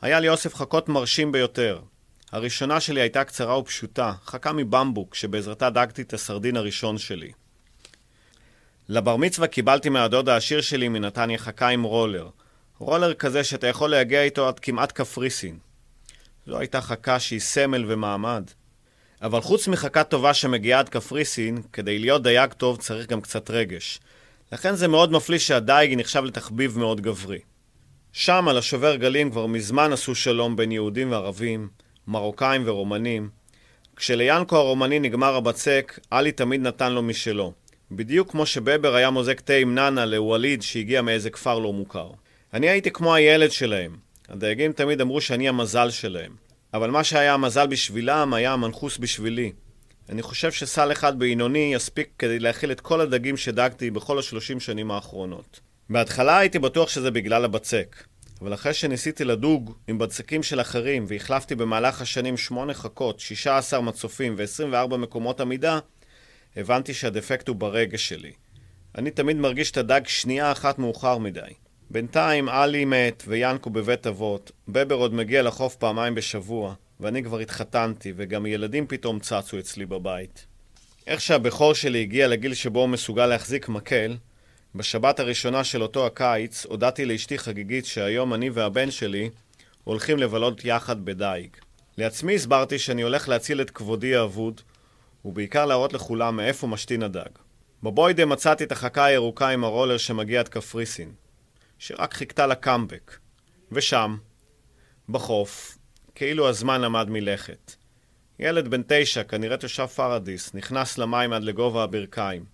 היה 0.03 0.21
לי 0.21 0.29
אוסף 0.29 0.55
חכות 0.55 0.89
מרשים 0.89 1.33
ביותר. 1.33 1.81
הראשונה 2.33 2.81
שלי 2.81 3.01
הייתה 3.01 3.25
קצרה 3.25 3.59
ופשוטה, 3.59 4.13
חכה 4.25 4.53
מבמבוק, 4.53 5.15
שבעזרתה 5.15 5.71
דגתי 5.71 6.03
את 6.03 6.15
הסרדין 6.15 6.57
הראשון 6.57 6.99
שלי. 6.99 7.33
לבר 8.89 9.17
מצווה 9.17 9.49
קיבלתי 9.49 9.89
מהדוד 9.89 10.29
העשיר 10.29 10.61
שלי 10.61 10.89
מנתניה 10.89 11.39
חכה 11.39 11.69
עם 11.69 11.83
רולר. 11.83 12.31
רולר 12.79 13.15
כזה 13.15 13.45
שאתה 13.45 13.67
יכול 13.67 13.91
להגיע 13.91 14.23
איתו 14.23 14.49
עד 14.49 14.59
כמעט 14.59 14.93
קפריסין. 14.93 15.70
זו 16.51 16.59
הייתה 16.59 16.81
חכה 16.81 17.21
שהיא 17.21 17.41
סמל 17.41 17.85
ומעמד. 17.89 18.45
אבל 19.23 19.41
חוץ 19.41 19.69
מחכה 19.69 20.05
טובה 20.05 20.35
שמגיעה 20.35 20.79
עד 20.79 20.89
קפריסין, 20.89 21.63
כדי 21.73 21.99
להיות 21.99 22.23
דייג 22.23 22.53
טוב 22.53 22.77
צריך 22.77 23.07
גם 23.07 23.21
קצת 23.21 23.51
רגש. 23.51 24.01
לכן 24.53 24.75
זה 24.75 24.89
מאוד 24.89 25.13
מפליא 25.13 25.39
שהדייג 25.39 25.95
נחשב 25.99 26.25
לתחביב 26.25 26.79
מאוד 26.79 27.01
גברי. 27.01 27.39
שם, 28.13 28.49
על 28.49 28.59
השובר 28.59 28.97
גלים, 28.97 29.31
כבר 29.31 29.47
מזמן 29.47 29.93
עשו 29.93 30.15
שלום 30.15 30.57
בין 30.57 30.73
יהודים 30.73 31.11
וערבים, 31.11 31.69
מרוקאים 32.07 32.63
ורומנים. 32.65 33.29
כשליאנקו 33.97 34.57
הרומני 34.57 34.99
נגמר 34.99 35.35
הבצק, 35.35 35.99
עלי 36.11 36.33
תמיד 36.33 36.61
נתן 36.61 36.93
לו 36.93 37.03
משלו. 37.03 37.53
בדיוק 37.91 38.31
כמו 38.31 38.47
שבבר 38.47 38.95
היה 38.95 39.11
מוזג 39.11 39.41
תה 39.41 39.53
עם 39.53 39.75
נאנה 39.75 40.07
לווליד 40.07 40.63
שהגיע 40.63 41.03
מאיזה 41.03 41.31
כפר 41.31 41.59
לא 41.59 41.73
מוכר. 41.73 42.11
אני 42.55 42.69
הייתי 42.69 42.91
כמו 42.91 43.15
הילד 43.15 43.51
שלהם. 43.51 44.10
הדייגים 44.31 44.73
תמיד 44.73 45.01
אמרו 45.01 45.21
שאני 45.21 45.49
המזל 45.49 45.91
שלהם. 45.91 46.33
אבל 46.75 46.91
מה 46.91 47.05
שהיה 47.05 47.35
המזל 47.35 47.67
בשבילם 47.67 48.35
היה 48.35 48.53
המנחוס 48.53 48.99
בשבילי. 48.99 49.53
אני 50.09 50.23
חושב 50.23 50.53
שסל 50.53 50.93
אחד 50.93 51.19
בינוני 51.19 51.73
יספיק 51.75 52.09
כדי 52.19 52.39
להכיל 52.39 52.73
את 52.73 52.81
כל 52.81 53.01
הדגים 53.01 53.37
שדגתי 53.37 53.91
בכל 53.91 54.19
השלושים 54.19 54.61
שנים 54.61 54.91
האחרונות. 54.91 55.61
בהתחלה 55.91 56.39
הייתי 56.39 56.59
בטוח 56.59 56.89
שזה 56.89 57.11
בגלל 57.11 57.45
הבצק. 57.45 58.05
אבל 58.41 58.55
אחרי 58.55 58.75
שניסיתי 58.75 59.25
לדוג 59.25 59.75
עם 59.89 59.99
בצקים 59.99 60.43
של 60.43 60.61
אחרים 60.61 61.05
והחלפתי 61.09 61.55
במהלך 61.55 62.03
השנים 62.03 62.37
שמונה 62.37 62.75
חכות, 62.75 63.21
16 63.21 63.81
מצופים 63.81 64.35
ו-24 64.39 64.97
מקומות 64.97 65.41
עמידה, 65.41 65.79
הבנתי 66.57 66.95
שהדפקט 66.95 67.49
הוא 67.49 67.57
ברגש 67.57 68.09
שלי. 68.09 68.33
אני 68.99 69.11
תמיד 69.11 69.37
מרגיש 69.37 69.71
את 69.71 69.77
הדג 69.77 70.01
שנייה 70.07 70.53
אחת 70.53 70.79
מאוחר 70.79 71.19
מדי. 71.19 71.41
בינתיים 71.93 72.49
עלי 72.49 72.85
מת 72.85 73.23
ויאנקו 73.27 73.71
בבית 73.71 74.07
אבות, 74.07 74.53
בבר 74.69 74.95
עוד 74.95 75.15
מגיע 75.15 75.43
לחוף 75.43 75.77
פעמיים 75.77 76.15
בשבוע, 76.15 76.75
ואני 77.01 77.23
כבר 77.23 77.39
התחתנתי, 77.39 78.13
וגם 78.17 78.47
ילדים 78.47 78.87
פתאום 78.87 79.19
צצו 79.21 79.59
אצלי 79.59 79.87
בבית. 79.87 80.47
איך 81.07 81.21
שהבכור 81.21 81.75
שלי 81.75 82.03
הגיע 82.03 82.29
לגיל 82.29 82.55
שבו 82.55 82.81
הוא 82.81 82.89
מסוגל 82.89 83.27
להחזיק 83.27 83.69
מקל, 83.69 84.17
בשבת 84.75 85.21
הראשונה 85.21 85.65
של 85.65 85.83
אותו 85.83 86.07
הקיץ 86.07 86.67
הודעתי 86.67 87.05
לאשתי 87.05 87.39
חגיגית 87.39 87.87
שהיום 87.87 88.35
אני 88.35 88.51
והבן 88.51 88.91
שלי 88.91 89.31
הולכים 89.85 90.19
לבלות 90.19 90.65
יחד 90.65 91.05
בדייג. 91.05 91.57
לעצמי 91.99 92.35
הסברתי 92.35 92.79
שאני 92.79 93.03
הולך 93.03 93.29
להציל 93.29 93.61
את 93.61 93.71
כבודי 93.71 94.17
האבוד, 94.17 94.61
ובעיקר 95.25 95.67
להראות 95.67 95.93
לכולם 95.93 96.37
מאיפה 96.37 96.67
משתין 96.67 97.03
הדג. 97.03 97.31
בבוידה 97.83 98.25
מצאתי 98.27 98.65
את 98.65 98.73
החכה 98.73 99.05
הירוקה 99.05 99.49
עם 99.49 99.65
הרולר 99.65 99.97
שמגיע 99.97 100.41
עד 100.41 100.49
קפריסין, 100.49 101.13
שרק 101.83 102.15
חיכתה 102.15 102.47
לקאמבק. 102.47 103.19
ושם, 103.73 104.17
בחוף, 105.09 105.79
כאילו 106.15 106.49
הזמן 106.49 106.85
עמד 106.85 107.11
מלכת. 107.11 107.75
ילד 108.39 108.69
בן 108.69 108.83
תשע, 108.87 109.23
כנראה 109.23 109.57
תושב 109.57 109.87
פרדיס, 109.87 110.55
נכנס 110.55 110.99
למים 110.99 111.33
עד 111.33 111.43
לגובה 111.43 111.83
הברכיים. 111.83 112.45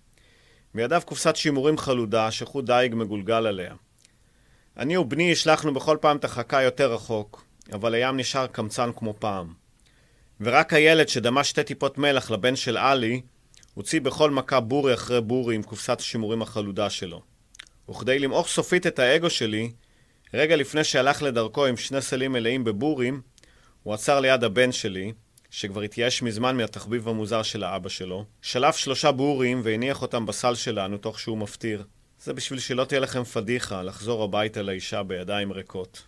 בידיו 0.75 1.01
קופסת 1.05 1.35
שימורים 1.35 1.77
חלודה, 1.77 2.31
שחוט 2.31 2.65
דייג 2.65 2.95
מגולגל 2.95 3.47
עליה. 3.47 3.75
אני 4.77 4.97
ובני 4.97 5.31
השלכנו 5.31 5.73
בכל 5.73 5.97
פעם 6.01 6.17
את 6.17 6.23
החכה 6.25 6.63
יותר 6.63 6.93
רחוק, 6.93 7.45
אבל 7.73 7.93
הים 7.93 8.17
נשאר 8.17 8.47
קמצן 8.47 8.89
כמו 8.95 9.13
פעם. 9.19 9.53
ורק 10.41 10.73
הילד 10.73 11.07
שדמה 11.09 11.43
שתי 11.43 11.63
טיפות 11.63 11.97
מלח 11.97 12.31
לבן 12.31 12.55
של 12.55 12.77
עלי, 12.77 13.21
הוציא 13.73 14.01
בכל 14.01 14.31
מכה 14.31 14.59
בורי 14.59 14.93
אחרי 14.93 15.21
בורי 15.21 15.55
עם 15.55 15.63
קופסת 15.63 15.99
השימורים 15.99 16.41
החלודה 16.41 16.89
שלו. 16.89 17.36
וכדי 17.89 18.19
למעוך 18.19 18.47
סופית 18.47 18.87
את 18.87 18.99
האגו 18.99 19.29
שלי, 19.29 19.71
רגע 20.33 20.55
לפני 20.55 20.83
שהלך 20.83 21.21
לדרכו 21.21 21.65
עם 21.65 21.77
שני 21.77 22.01
סלים 22.01 22.31
מלאים 22.31 22.63
בבורים, 22.63 23.21
הוא 23.83 23.93
עצר 23.93 24.19
ליד 24.19 24.43
הבן 24.43 24.71
שלי, 24.71 25.13
שכבר 25.49 25.81
התייאש 25.81 26.21
מזמן 26.21 26.57
מהתחביב 26.57 27.07
המוזר 27.07 27.43
של 27.43 27.63
האבא 27.63 27.89
שלו, 27.89 28.25
שלף 28.41 28.77
שלושה 28.77 29.11
בורים 29.11 29.61
והניח 29.63 30.01
אותם 30.01 30.25
בסל 30.25 30.55
שלנו 30.55 30.97
תוך 30.97 31.19
שהוא 31.19 31.37
מפטיר. 31.37 31.83
זה 32.23 32.33
בשביל 32.33 32.59
שלא 32.59 32.85
תהיה 32.85 32.99
לכם 32.99 33.23
פדיחה 33.23 33.83
לחזור 33.83 34.23
הביתה 34.23 34.61
לאישה 34.61 35.03
בידיים 35.03 35.51
ריקות. 35.51 36.03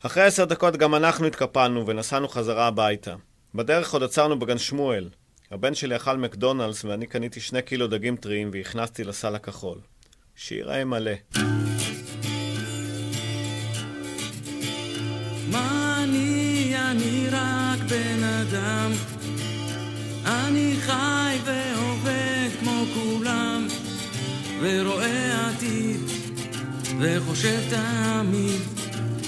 אחרי 0.00 0.22
עשר 0.22 0.44
דקות 0.44 0.76
גם 0.76 0.94
אנחנו 0.94 1.26
התקפלנו 1.26 1.86
ונסענו 1.86 2.28
חזרה 2.28 2.66
הביתה. 2.66 3.14
בדרך 3.54 3.92
עוד 3.92 4.02
עצרנו 4.02 4.38
בגן 4.38 4.58
שמואל. 4.58 5.08
הבן 5.50 5.74
שלי 5.74 5.96
אכל 5.96 6.16
מקדונלדס 6.16 6.84
ואני 6.84 7.06
קניתי 7.06 7.40
שני 7.40 7.62
קילו 7.62 7.86
דגים 7.86 8.16
טריים 8.16 8.50
והכנסתי 8.52 9.04
לסל 9.04 9.34
הכחול. 9.34 9.78
שיראה 10.36 10.84
מלא. 10.84 11.12
אני 20.26 20.76
חי 20.80 21.36
ועובד 21.44 22.48
כמו 22.60 22.84
כולם, 22.94 23.66
ורואה 24.60 25.48
עתיד, 25.48 26.00
וחושב 27.00 27.60
תמיד 27.70 28.60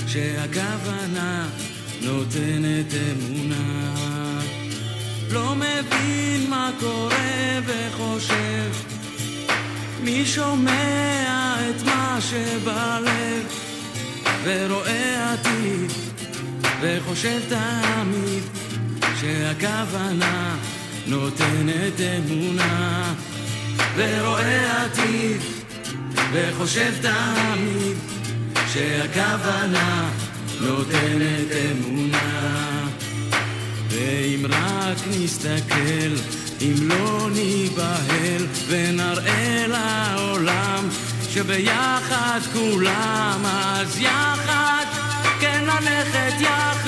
שהכוונה 0.07 1.49
נותנת 2.03 2.95
אמונה. 3.13 3.95
לא 5.31 5.55
מבין 5.55 6.51
מה 6.51 6.71
קורה 6.81 7.59
וחושב, 7.67 8.98
מי 10.09 10.27
שומע 10.27 11.57
את 11.71 11.83
מה 11.83 12.19
שבלב, 12.21 13.47
ורואה 14.45 15.33
עתיד, 15.33 15.93
וחושב 16.81 17.41
תמיד 17.49 18.43
שהכוונה 19.21 20.57
נותנת 21.07 22.01
אמונה, 22.01 23.15
ורואה 23.97 24.85
עתיד, 24.85 25.41
וחושב 26.33 26.93
תמיד 27.01 27.97
שהכוונה 28.73 30.11
נותנת 30.61 31.51
אמונה. 31.71 32.87
ואם 33.91 34.47
רק 34.49 34.99
נסתכל, 35.11 36.15
אם 36.61 36.75
לא 36.89 37.29
ניבהל, 37.33 38.47
ונראה 38.69 39.48
שביחד 41.39 42.41
כולם, 42.53 43.43
אז 43.47 43.99
יחד, 44.01 44.85
כן 45.41 45.65
ללכת 45.65 46.41
יחד, 46.41 46.88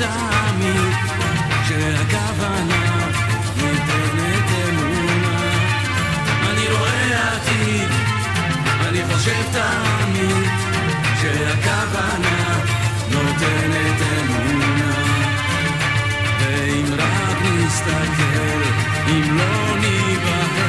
תמיד 0.00 0.94
שהכוונה 1.68 3.08
ניתנת 3.56 4.48
אמונה. 4.68 5.40
אני 6.50 6.66
רואה 6.68 7.34
עתיד, 7.34 7.88
אני 8.88 8.98
חושב 9.04 9.42
תמיד 9.52 10.48
שהכוונה 11.22 12.58
נותנת 13.10 14.00
אמונה. 14.20 14.94
ואם 16.40 16.86
רק 16.98 17.38
נסתכל, 17.42 18.62
אם 19.08 19.38
לא 19.38 19.76
ניבהל, 19.80 20.59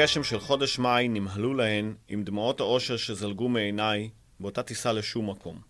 הגשם 0.00 0.24
של 0.24 0.40
חודש 0.40 0.78
מאי 0.78 1.08
נמהלו 1.08 1.54
להן 1.54 1.94
עם 2.08 2.24
דמעות 2.24 2.60
האושר 2.60 2.96
שזלגו 2.96 3.48
מעיניי 3.48 4.10
באותה 4.40 4.62
טיסה 4.62 4.92
לשום 4.92 5.30
מקום. 5.30 5.60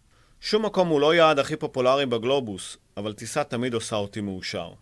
שום 0.41 0.64
מקום 0.64 0.89
הוא 0.89 1.01
לא 1.01 1.14
יעד 1.14 1.39
הכי 1.39 1.57
פופולרי 1.57 2.07
בגלובוס, 2.07 2.76
אבל 2.97 3.12
טיסה 3.12 3.45
תמיד 3.45 3.74
עושה 3.74 3.97
אותי 3.97 4.20
מאושר. 4.20 4.72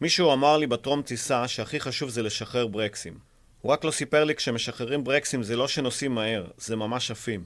מישהו 0.00 0.32
אמר 0.32 0.56
לי 0.56 0.66
בטרום 0.66 1.02
טיסה 1.02 1.48
שהכי 1.48 1.80
חשוב 1.80 2.08
זה 2.08 2.22
לשחרר 2.22 2.66
ברקסים. 2.66 3.18
הוא 3.60 3.72
רק 3.72 3.84
לא 3.84 3.90
סיפר 3.90 4.24
לי 4.24 4.34
כשמשחררים 4.34 5.04
ברקסים 5.04 5.42
זה 5.42 5.56
לא 5.56 5.68
שנוסעים 5.68 6.14
מהר, 6.14 6.46
זה 6.56 6.76
ממש 6.76 7.10
עפים. 7.10 7.44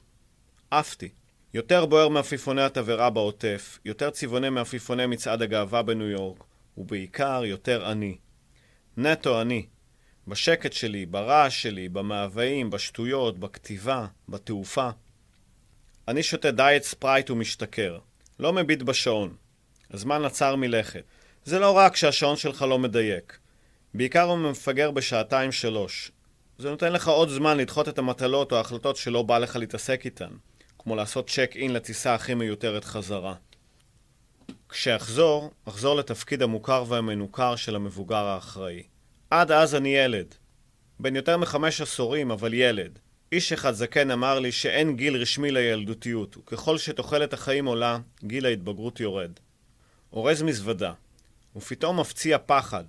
עפתי. 0.71 1.09
יותר 1.55 1.87
בוער 1.87 2.09
מעפיפוני 2.09 2.63
התבערה 2.63 3.11
בעוטף, 3.11 3.79
יותר 3.85 4.11
צבעוני 4.11 4.49
מעפיפוני 4.51 5.07
מצעד 5.07 5.43
הגאווה 5.43 5.83
בניו 5.83 6.09
יורק, 6.09 6.45
ובעיקר 6.79 7.43
יותר 7.45 7.87
עני. 7.87 8.17
נטו 8.97 9.41
עני. 9.41 9.67
בשקט 10.29 10.73
שלי, 10.73 11.07
ברעש 11.07 11.63
שלי, 11.63 11.89
במאוויים, 11.89 12.71
בשטויות, 12.71 13.39
בכתיבה, 13.39 14.07
בתעופה. 14.29 14.91
אני 16.09 16.23
שותה 16.23 16.51
דיאט 16.51 16.83
ספרייט 16.83 17.31
ומשתכר. 17.31 17.99
לא 18.39 18.53
מביט 18.53 18.83
בשעון. 18.83 19.37
הזמן 19.91 20.25
עצר 20.25 20.57
מלכת. 20.57 21.05
זה 21.45 21.59
לא 21.59 21.77
רק 21.77 21.97
שהשעון 21.97 22.37
שלך 22.37 22.63
לא 22.63 22.79
מדייק. 22.79 23.39
בעיקר 23.95 24.23
הוא 24.23 24.39
מפגר 24.39 24.91
בשעתיים 24.91 25.53
שלוש. 25.53 26.13
זה 26.59 26.71
נותן 26.71 26.93
לך 26.93 27.09
עוד 27.09 27.29
זמן 27.29 27.57
לדחות 27.57 27.89
את 27.89 27.99
המטלות 27.99 28.53
או 28.53 28.57
ההחלטות 28.57 28.97
שלא 28.97 29.23
בא 29.23 29.39
לך 29.39 29.57
להתעסק 29.57 30.05
איתן, 30.05 30.31
כמו 30.79 30.97
לעשות 30.97 31.31
צ'ק 31.31 31.53
אין 31.55 31.73
לטיסה 31.73 32.15
הכי 32.15 32.35
מיותרת 32.35 32.85
חזרה. 32.85 33.35
כשאחזור, 34.69 35.51
אחזור 35.65 35.97
לתפקיד 35.97 36.43
המוכר 36.43 36.85
והמנוכר 36.89 37.57
של 37.57 37.77
המבוגר 37.77 38.25
האחראי. 38.25 38.83
עד 39.31 39.53
אז 39.53 39.75
אני 39.75 39.89
ילד. 39.89 40.35
בן 41.01 41.17
יותר 41.17 41.37
מחמש 41.37 41.81
עשורים, 41.81 42.31
אבל 42.31 42.55
ילד. 42.55 42.99
איש 43.33 43.53
אחד 43.53 43.73
זקן 43.73 44.11
אמר 44.11 44.39
לי 44.39 44.53
שאין 44.53 44.97
גיל 44.97 45.17
רשמי 45.17 45.51
לילדותיות, 45.51 46.37
וככל 46.37 46.79
שתוחלת 46.79 47.33
החיים 47.33 47.67
עולה, 47.67 47.99
גיל 48.25 48.47
ההתבגרות 48.47 49.01
יורד. 49.01 49.31
אורז 50.13 50.43
מזוודה, 50.43 50.93
ופתאום 51.57 52.01
מפציע 52.01 52.39
פחד. 52.47 52.85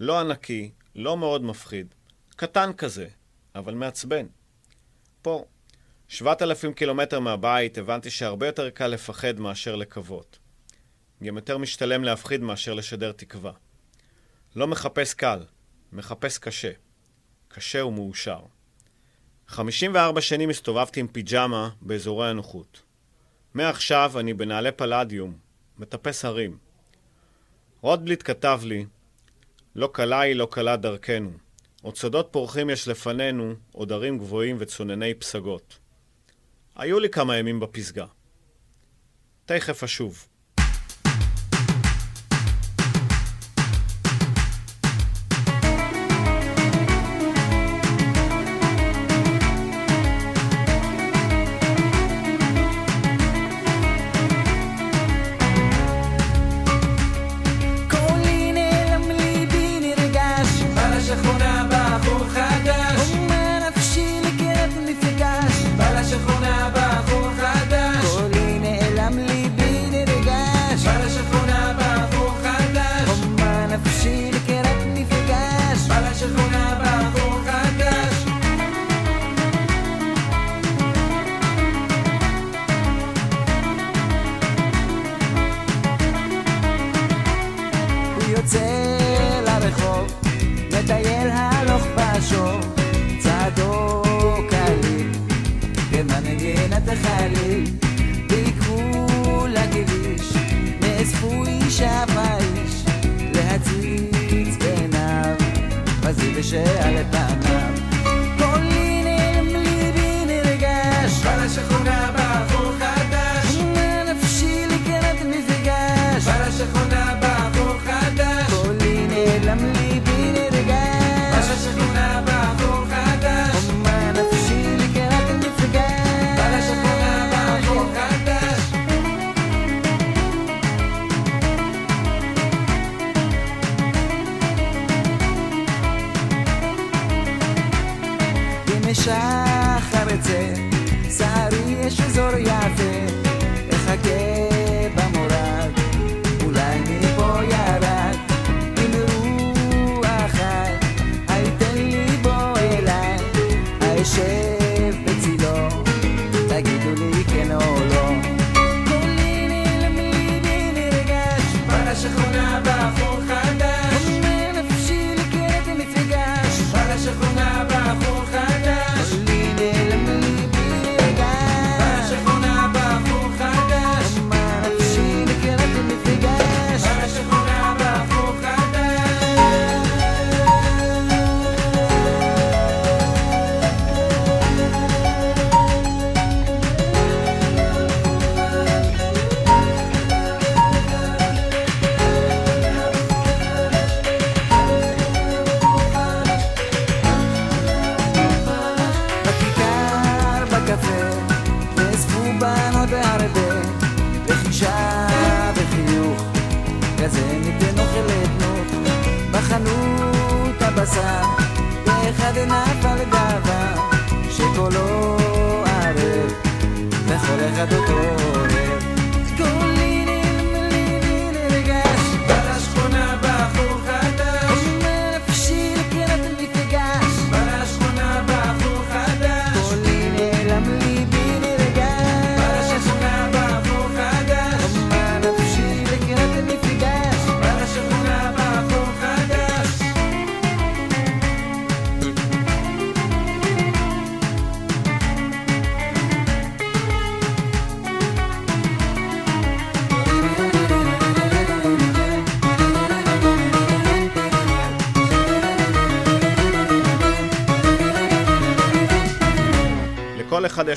לא 0.00 0.20
ענקי, 0.20 0.70
לא 0.94 1.16
מאוד 1.16 1.42
מפחיד. 1.44 1.94
קטן 2.36 2.72
כזה, 2.72 3.08
אבל 3.54 3.74
מעצבן. 3.74 4.26
פה, 5.22 5.44
שבעת 6.08 6.42
אלפים 6.42 6.72
קילומטר 6.72 7.20
מהבית, 7.20 7.78
הבנתי 7.78 8.10
שהרבה 8.10 8.46
יותר 8.46 8.70
קל 8.70 8.86
לפחד 8.86 9.40
מאשר 9.40 9.76
לקוות. 9.76 10.38
גם 11.22 11.36
יותר 11.36 11.58
משתלם 11.58 12.04
להפחיד 12.04 12.40
מאשר 12.40 12.74
לשדר 12.74 13.12
תקווה. 13.12 13.52
לא 14.56 14.66
מחפש 14.66 15.14
קל, 15.14 15.40
מחפש 15.92 16.38
קשה. 16.38 16.70
קשה 17.48 17.84
ומאושר. 17.84 18.40
54 19.48 20.20
שנים 20.20 20.50
הסתובבתי 20.50 21.00
עם 21.00 21.08
פיג'מה 21.08 21.70
באזורי 21.80 22.30
הנוחות. 22.30 22.82
מעכשיו 23.54 24.12
אני 24.20 24.34
בנעלי 24.34 24.72
פלדיום, 24.72 25.38
מטפס 25.78 26.24
הרים. 26.24 26.58
רוטבליט 27.80 28.22
כתב 28.22 28.60
לי, 28.64 28.86
לא 29.74 29.90
קלה 29.92 30.20
היא 30.20 30.36
לא 30.36 30.48
קלה 30.50 30.76
דרכנו. 30.76 31.30
עוד 31.82 31.96
שדות 31.96 32.28
פורחים 32.30 32.70
יש 32.70 32.88
לפנינו, 32.88 33.54
עוד 33.72 33.92
ערים 33.92 34.18
גבוהים 34.18 34.56
וצונני 34.60 35.14
פסגות. 35.14 35.78
היו 36.76 37.00
לי 37.00 37.08
כמה 37.08 37.36
ימים 37.36 37.60
בפסגה. 37.60 38.06
תכף 39.44 39.84
אשוב. 39.84 40.28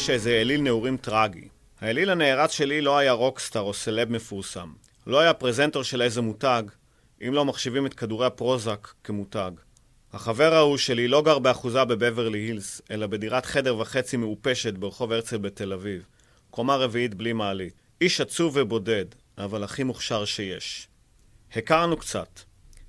יש 0.10 0.28
אליל 0.28 0.62
נעורים 0.62 0.98
טרגי. 0.98 1.48
האליל 1.82 2.10
הנערץ 2.10 2.52
שלי 2.52 2.82
לא 2.82 2.98
היה 2.98 3.12
רוקסטאר 3.12 3.62
או 3.62 3.74
סלב 3.74 4.12
מפורסם. 4.12 4.74
לא 5.08 5.20
היה 5.20 5.34
פרזנטור 5.34 5.84
של 5.84 6.02
איזה 6.02 6.22
מותג, 6.22 6.64
אם 7.28 7.34
לא 7.34 7.46
מחשיבים 7.46 7.86
את 7.86 7.94
כדורי 7.94 8.26
הפרוזק 8.26 8.88
כמותג. 9.04 9.52
החבר 10.14 10.54
ההוא 10.54 10.78
שלי 10.78 11.08
לא 11.08 11.22
גר 11.22 11.40
באחוזה 11.40 11.86
בבברלי 11.86 12.40
הילס, 12.40 12.82
אלא 12.92 13.08
בדירת 13.08 13.46
חדר 13.46 13.78
וחצי 13.78 14.18
מעופשת 14.18 14.74
ברחוב 14.74 15.12
הרצל 15.12 15.38
בתל 15.38 15.74
אביב. 15.74 16.06
קומה 16.50 16.76
רביעית 16.76 17.14
בלי 17.14 17.34
מעלית. 17.34 17.74
איש 18.02 18.22
עצוב 18.22 18.58
ובודד, 18.58 19.06
אבל 19.38 19.64
הכי 19.64 19.84
מוכשר 19.84 20.26
שיש. 20.26 20.88
הכרנו 21.56 21.98
קצת. 21.98 22.40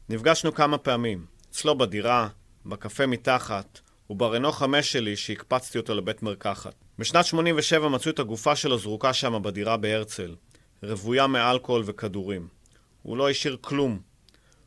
נפגשנו 0.08 0.54
כמה 0.54 0.78
פעמים. 0.78 1.26
אצלו 1.50 1.78
בדירה, 1.78 2.28
בקפה 2.66 3.06
מתחת, 3.06 3.80
וברנו 4.10 4.52
חמש 4.52 4.92
שלי 4.92 5.16
שהקפצתי 5.16 5.78
אותו 5.78 5.94
לבית 5.94 6.22
מרקחת. 6.22 6.74
בשנת 7.01 7.24
87 7.24 7.88
מצאו 7.88 8.11
את 8.11 8.18
הגופה 8.18 8.57
שלו 8.57 8.78
זרוקה 8.78 9.12
שמה 9.12 9.38
בדירה 9.38 9.76
בהרצל, 9.76 10.34
רוויה 10.82 11.26
מאלכוהול 11.26 11.82
וכדורים. 11.86 12.48
הוא 13.03 13.16
לא 13.16 13.30
השאיר 13.30 13.57
כלום, 13.61 14.01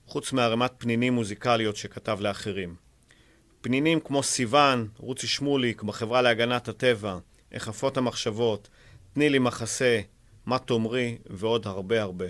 חוץ 0.07 0.33
מערימת 0.33 0.71
פנינים 0.77 1.13
מוזיקליות 1.13 1.75
שכתב 1.75 2.17
לאחרים. 2.21 2.75
פנינים 3.61 3.99
כמו 3.99 4.23
סיוון, 4.23 4.87
רוצי 4.97 5.27
שמוליק, 5.27 5.81
בחברה 5.81 6.21
להגנת 6.21 6.67
הטבע, 6.67 7.17
החפות 7.51 7.97
המחשבות, 7.97 8.69
תני 9.13 9.29
לי 9.29 9.39
מחסה, 9.39 10.01
מה 10.45 10.59
תאמרי, 10.59 11.17
ועוד 11.29 11.67
הרבה 11.67 12.01
הרבה. 12.01 12.27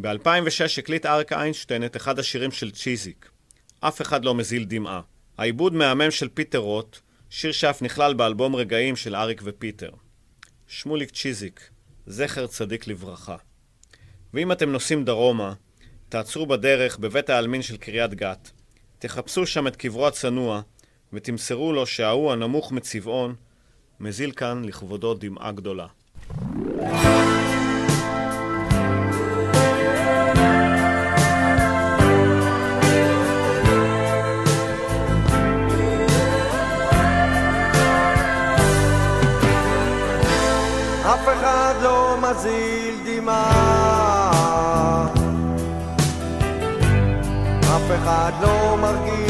ב-2006 0.00 0.78
הקליט 0.78 1.06
אריק 1.06 1.32
איינשטיין 1.32 1.84
את 1.84 1.96
אחד 1.96 2.18
השירים 2.18 2.50
של 2.50 2.70
צ'יזיק. 2.70 3.30
אף 3.80 4.02
אחד 4.02 4.24
לא 4.24 4.34
מזיל 4.34 4.64
דמעה. 4.64 5.00
העיבוד 5.38 5.74
מהמם 5.74 6.10
של 6.10 6.28
פיטר 6.28 6.58
רוט, 6.58 6.98
שיר 7.30 7.52
שאף 7.52 7.82
נכלל 7.82 8.14
באלבום 8.14 8.56
רגעים 8.56 8.96
של 8.96 9.16
אריק 9.16 9.40
ופיטר. 9.44 9.90
שמוליק 10.66 11.10
צ'יזיק, 11.10 11.70
זכר 12.06 12.46
צדיק 12.46 12.86
לברכה. 12.86 13.36
ואם 14.34 14.52
אתם 14.52 14.72
נוסעים 14.72 15.04
דרומה, 15.04 15.52
תעצרו 16.08 16.46
בדרך 16.46 16.98
בבית 16.98 17.30
העלמין 17.30 17.62
של 17.62 17.76
קריית 17.76 18.14
גת, 18.14 18.50
תחפשו 18.98 19.46
שם 19.46 19.66
את 19.66 19.76
קברו 19.76 20.06
הצנוע, 20.06 20.60
ותמסרו 21.12 21.72
לו 21.72 21.86
שההוא 21.86 22.32
הנמוך 22.32 22.72
מצבעון, 22.72 23.34
מזיל 24.00 24.32
כאן 24.32 24.64
לכבודו 24.64 25.14
דמעה 25.14 25.52
גדולה. 25.52 25.86
אף 26.82 27.19
מזיל 42.30 42.94
דמעה 43.04 44.30
אף 47.60 47.90
אחד 48.02 48.32
לא 48.42 48.76
מרגיש 48.80 49.29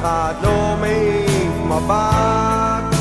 אחד 0.00 0.34
לא 0.42 0.76
מעיף 0.80 1.52
מבט. 1.64 2.96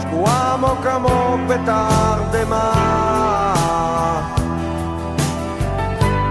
שקועה 0.00 0.52
עמוק 0.52 0.86
עמוק 0.86 1.40
בתרדמה 1.48 2.72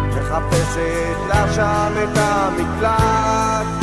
מחפשת 0.09 1.17
לה 1.27 1.53
שם 1.53 1.93
את 2.03 2.17
המקלט 2.17 3.82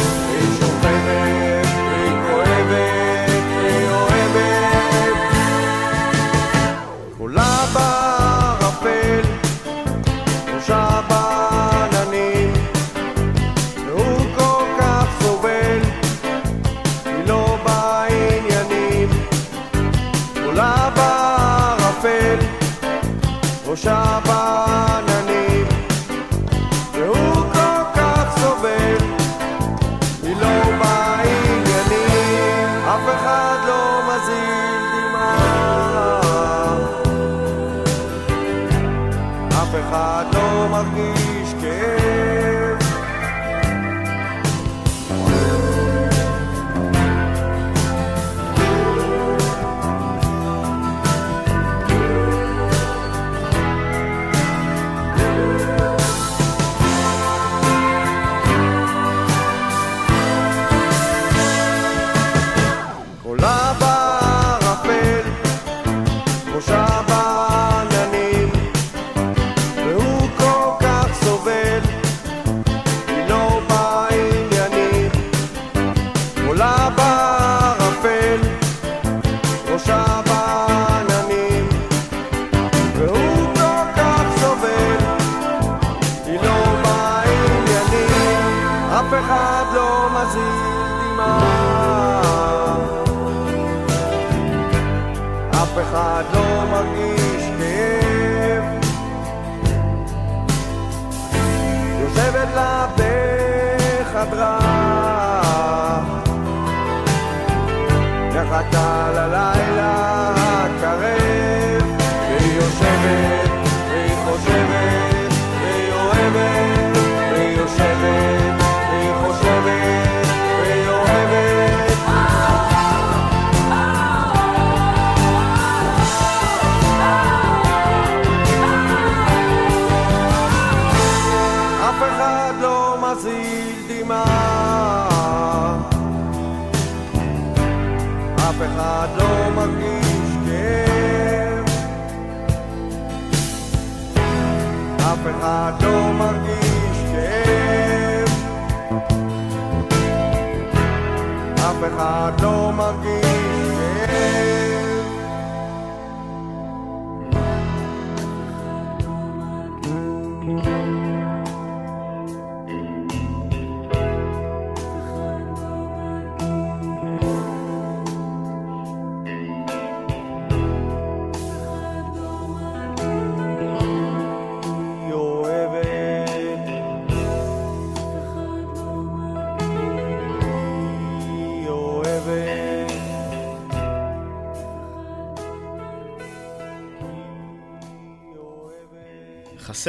אף 152.00 152.06
אחד 152.06 152.69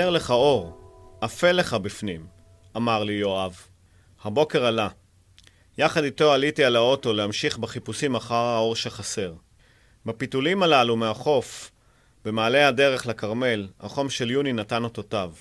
חסר 0.02 0.10
לך 0.10 0.32
אור, 0.32 0.78
אפל 1.26 1.52
לך 1.52 1.74
בפנים, 1.74 2.28
אמר 2.78 3.04
לי 3.04 3.14
יואב. 3.14 3.62
הבוקר 4.24 4.66
עלה. 4.66 4.88
יחד 5.78 6.04
איתו 6.04 6.34
עליתי 6.34 6.64
על 6.64 6.76
האוטו 6.76 7.14
להמשיך 7.14 7.58
בחיפושים 7.58 8.16
אחר 8.16 8.36
האור 8.36 8.76
שחסר. 8.76 9.34
בפיתולים 10.06 10.64
הללו 10.64 10.95
מהחוף, 10.95 11.72
במעלה 12.26 12.68
הדרך 12.68 13.08
לכרמל, 13.08 13.68
החום 13.80 14.10
של 14.10 14.32
יוני 14.32 14.54
נתן 14.54 14.84
אותותיו. 14.84 15.34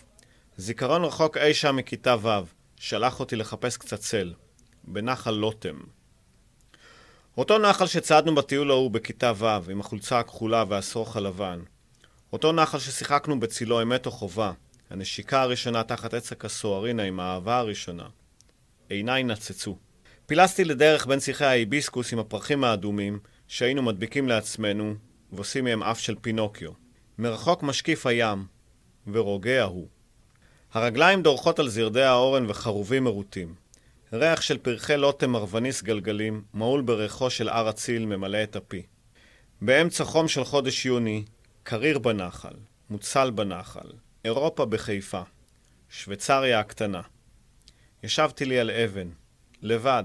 זיכרון 0.57 1.05
רחוק 1.05 1.37
אי 1.37 1.55
שם 1.55 1.77
מכיתה 1.77 2.17
ו', 2.23 2.29
שלח 2.77 3.21
אותי 3.21 3.37
לחפש 3.37 3.77
קצת 3.77 3.99
צל, 3.99 4.35
בנחל 4.85 5.31
לוטם. 5.31 5.77
אותו 7.39 7.59
נחל 7.59 7.87
שצעדנו 7.87 8.35
בטיול 8.35 8.71
ההוא 8.71 8.91
בכיתה 8.91 9.33
ו', 9.37 9.71
עם 9.71 9.81
החולצה 9.81 10.19
הכחולה 10.19 10.65
והשרוך 10.69 11.17
הלבן. 11.17 11.61
אותו 12.33 12.53
נחל 12.53 12.79
ששיחקנו 12.79 13.41
בצילו 13.41 13.83
אמת 13.83 14.07
או 14.07 14.11
חובה, 14.11 14.53
הנשיקה 14.91 15.43
הראשונה 15.43 15.83
תחת 15.83 16.15
עץ 16.15 16.33
הכסוהרינה 16.33 17.03
עם 17.03 17.21
האהבה 17.21 17.59
הראשונה. 17.59 18.09
עיניי 18.89 19.23
נצצו. 19.23 19.77
פילסתי 20.27 20.65
לדרך 20.65 21.07
בין 21.07 21.21
שיחי 21.21 21.45
ההיביסקוס 21.45 22.13
עם 22.13 22.19
הפרחים 22.19 22.65
האדומים, 22.65 23.19
שהיינו 23.49 23.83
מדביקים 23.83 24.29
לעצמנו, 24.29 24.95
ועושים 25.33 25.65
מהם 25.65 25.83
אף 25.83 26.01
של 26.01 26.15
פינוקיו. 26.21 26.71
מרחוק 27.19 27.63
משקיף 27.63 28.07
הים, 28.07 28.45
ורוגע 29.13 29.63
הוא. 29.63 29.89
הרגליים 30.73 31.23
דורכות 31.23 31.59
על 31.59 31.69
זרדי 31.69 32.03
האורן 32.03 32.51
וחרובים 32.51 33.05
מרוטים. 33.05 33.55
ריח 34.13 34.41
של 34.41 34.59
פרחי 34.59 34.97
לוטם 34.97 35.31
מרווניס 35.31 35.83
גלגלים, 35.83 36.43
מהול 36.55 36.83
בריחו 36.83 37.31
של 37.31 37.49
הר 37.49 37.71
אציל, 37.71 38.07
ממלא 38.07 38.43
את 38.43 38.57
הפי. 38.57 38.83
באמצע 39.63 40.05
חום 40.05 40.29
של 40.29 40.45
חודש 40.45 40.87
יוני, 40.87 41.25
קריר 41.71 41.99
בנחל, 41.99 42.55
מוצל 42.91 43.31
בנחל, 43.31 43.89
אירופה 44.25 44.65
בחיפה, 44.65 45.23
שוויצריה 45.91 46.61
הקטנה. 46.61 47.01
ישבתי 48.03 48.45
לי 48.45 48.59
על 48.59 48.71
אבן, 48.71 49.09
לבד, 49.63 50.05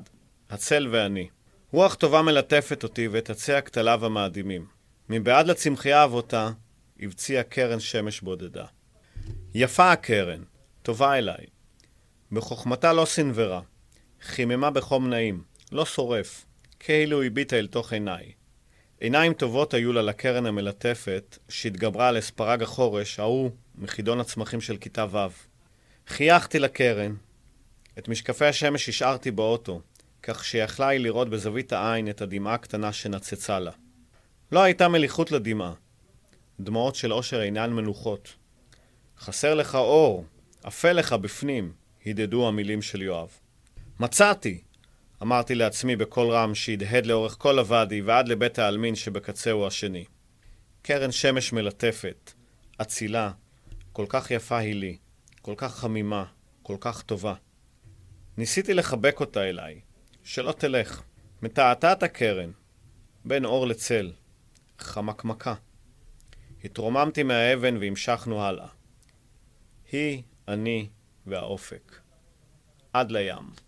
הצל 0.49 0.87
ואני. 0.91 1.29
רוח 1.71 1.95
טובה 1.95 2.21
מלטפת 2.21 2.83
אותי 2.83 3.07
ואת 3.07 3.29
עצי 3.29 3.53
הכתליו 3.53 4.05
המאדימים. 4.05 4.67
מבעד 5.09 5.47
לצמחייה 5.47 6.03
אבותה, 6.03 6.49
הבציעה 6.99 7.43
קרן 7.43 7.79
שמש 7.79 8.21
בודדה. 8.21 8.65
יפה 9.53 9.91
הקרן, 9.91 10.43
טובה 10.81 11.17
אליי. 11.17 11.45
בחוכמתה 12.31 12.93
לא 12.93 13.05
סנוורה, 13.05 13.61
חיממה 14.21 14.71
בחום 14.71 15.09
נעים, 15.09 15.43
לא 15.71 15.85
שורף, 15.85 16.45
כאילו 16.79 17.23
הביטה 17.23 17.55
אל 17.59 17.67
תוך 17.67 17.93
עיניי. 17.93 18.31
עיניים 18.99 19.33
טובות 19.33 19.73
היו 19.73 19.93
לה 19.93 20.01
לקרן 20.01 20.45
המלטפת, 20.45 21.37
שהתגברה 21.49 22.07
על 22.07 22.19
אספרג 22.19 22.63
החורש, 22.63 23.19
ההוא 23.19 23.51
מחידון 23.75 24.19
הצמחים 24.19 24.61
של 24.61 24.77
כיתה 24.77 25.05
ו'. 25.11 25.27
חייכתי 26.07 26.59
לקרן, 26.59 27.15
את 27.97 28.07
משקפי 28.07 28.45
השמש 28.45 28.89
השארתי 28.89 29.31
באוטו, 29.31 29.81
כך 30.23 30.45
שיכלה 30.45 30.87
היא 30.87 30.99
לראות 30.99 31.29
בזווית 31.29 31.73
העין 31.73 32.09
את 32.09 32.21
הדמעה 32.21 32.53
הקטנה 32.53 32.93
שנצצה 32.93 33.59
לה. 33.59 33.71
לא 34.51 34.63
הייתה 34.63 34.87
מליחות 34.87 35.31
לדמעה. 35.31 35.73
דמעות 36.59 36.95
של 36.95 37.13
אושר 37.13 37.41
אינן 37.41 37.73
מנוחות. 37.73 38.33
חסר 39.19 39.55
לך 39.55 39.75
אור, 39.75 40.25
אפל 40.67 40.93
לך 40.93 41.13
בפנים, 41.13 41.73
הדהדו 42.05 42.47
המילים 42.47 42.81
של 42.81 43.01
יואב. 43.01 43.29
מצאתי! 43.99 44.61
אמרתי 45.25 45.55
לעצמי 45.55 45.95
בקול 45.95 46.31
רם 46.31 46.55
שהדהד 46.55 47.05
לאורך 47.05 47.35
כל 47.39 47.59
הוואדי 47.59 48.01
ועד 48.01 48.27
לבית 48.27 48.59
העלמין 48.59 48.95
שבקצהו 48.95 49.67
השני. 49.67 50.05
קרן 50.81 51.11
שמש 51.11 51.53
מלטפת, 51.53 52.31
אצילה, 52.81 53.31
כל 53.93 54.05
כך 54.09 54.31
יפה 54.31 54.57
היא 54.57 54.75
לי, 54.75 54.97
כל 55.41 55.53
כך 55.57 55.75
חמימה, 55.75 56.25
כל 56.63 56.77
כך 56.79 57.01
טובה. 57.01 57.33
ניסיתי 58.37 58.73
לחבק 58.73 59.19
אותה 59.19 59.43
אליי, 59.43 59.79
שלא 60.23 60.51
תלך. 60.51 61.01
מתעתעת 61.41 62.03
הקרן, 62.03 62.51
בין 63.25 63.45
אור 63.45 63.67
לצל, 63.67 64.11
חמקמקה. 64.79 65.55
התרוממתי 66.63 67.23
מהאבן 67.23 67.77
והמשכנו 67.77 68.43
הלאה. 68.43 68.67
היא, 69.91 70.23
אני 70.47 70.89
והאופק. 71.27 71.99
עד 72.93 73.11
לים. 73.11 73.64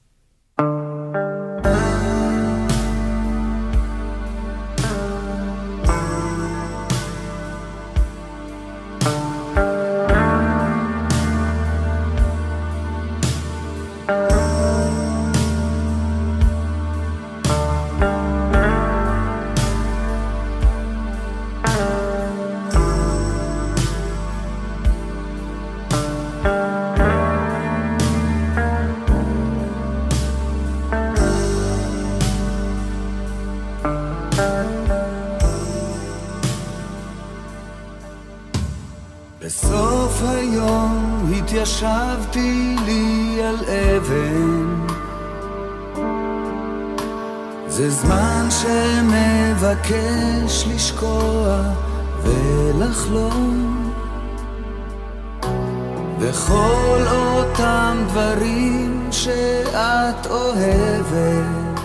וכל 56.29 57.01
אותם 57.11 57.97
דברים 58.07 59.07
שאת 59.11 60.27
אוהבת 60.29 61.79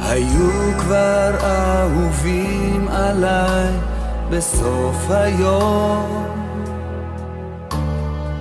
היו 0.00 0.78
כבר 0.78 1.34
אהובים 1.42 2.88
עליי 2.88 3.72
בסוף 4.30 5.10
היום. 5.10 6.26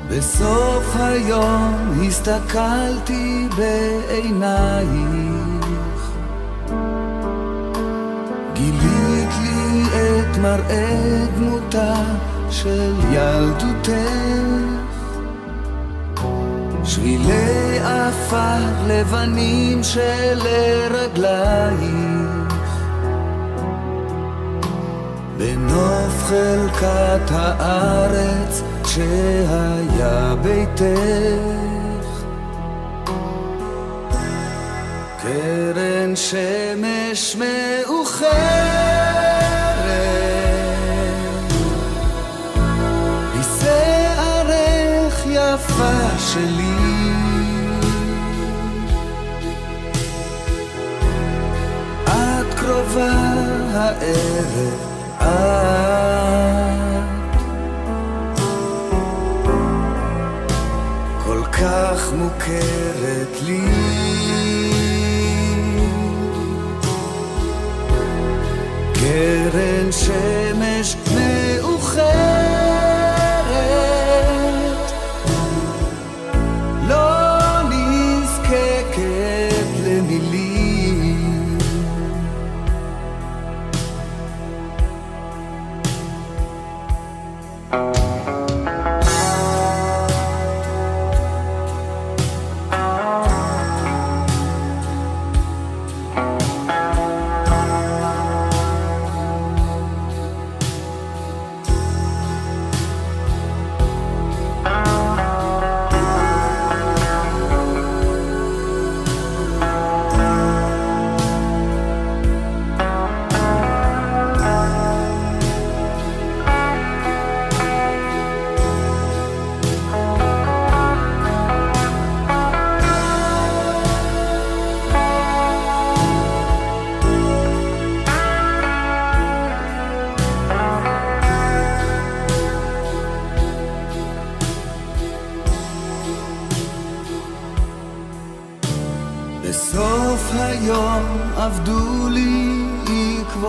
בסוף 0.09 0.95
היום 0.95 2.01
הסתכלתי 2.07 3.47
בעינייך 3.57 4.91
גילית 8.53 9.29
לי 9.41 9.83
את 9.83 10.37
מראה 10.37 11.25
דמותה 11.35 11.93
של 12.61 12.93
ילדותך. 13.11 13.89
שבילי 16.83 17.79
עפר 17.79 18.61
לבנים 18.87 19.83
שלרגלייך 19.83 21.25
בנוף 25.37 26.23
חלקת 26.23 27.31
הארץ 27.31 28.61
שהיה 28.85 30.35
ביתך. 30.41 30.85
קרן 35.21 36.15
שמש 36.15 37.35
מאוחרת 37.35 39.34
שלי. 46.35 46.75
את 52.03 52.53
קרובה 52.53 53.11
הערב 53.73 54.73
את 55.19 55.25
כל 61.25 61.41
כך 61.51 62.13
מוכרת 62.13 63.41
לי. 63.41 63.65
קרן 68.93 69.91
שמש 69.91 70.44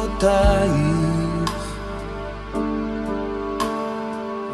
עקבותייך 0.06 1.76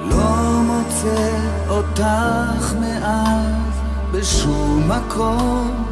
לא 0.01 0.63
מוצא 0.63 1.31
אותך 1.69 2.75
מאז 2.81 3.81
בשום 4.13 4.89
מקום. 4.89 5.85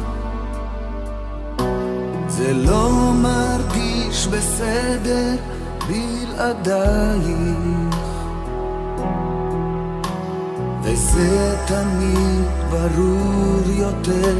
זה 2.27 2.53
לא 2.53 3.11
מרגיש 3.13 4.27
בסדר 4.27 5.35
בלעדייך. 5.87 7.31
וזה 10.83 11.55
תמיד 11.67 12.45
ברור 12.71 13.61
יותר 13.67 14.35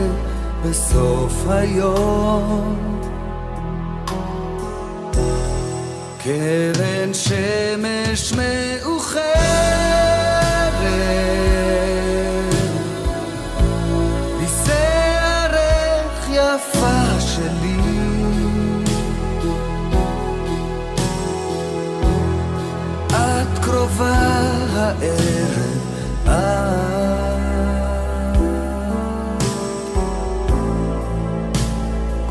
בסוף 0.65 1.47
היום 1.47 2.91
קרן 6.24 7.13
שמש 7.13 8.34
מאוחרת. 8.34 9.32
בשערך 14.43 16.30
יפה 16.30 17.19
שלי. 17.19 17.78
את 23.09 23.59
קרובה 23.61 24.13
הערב 24.74 25.82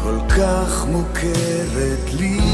כל 0.03 0.19
כך 0.29 0.87
מוכרת 0.87 2.15
לי 2.19 2.50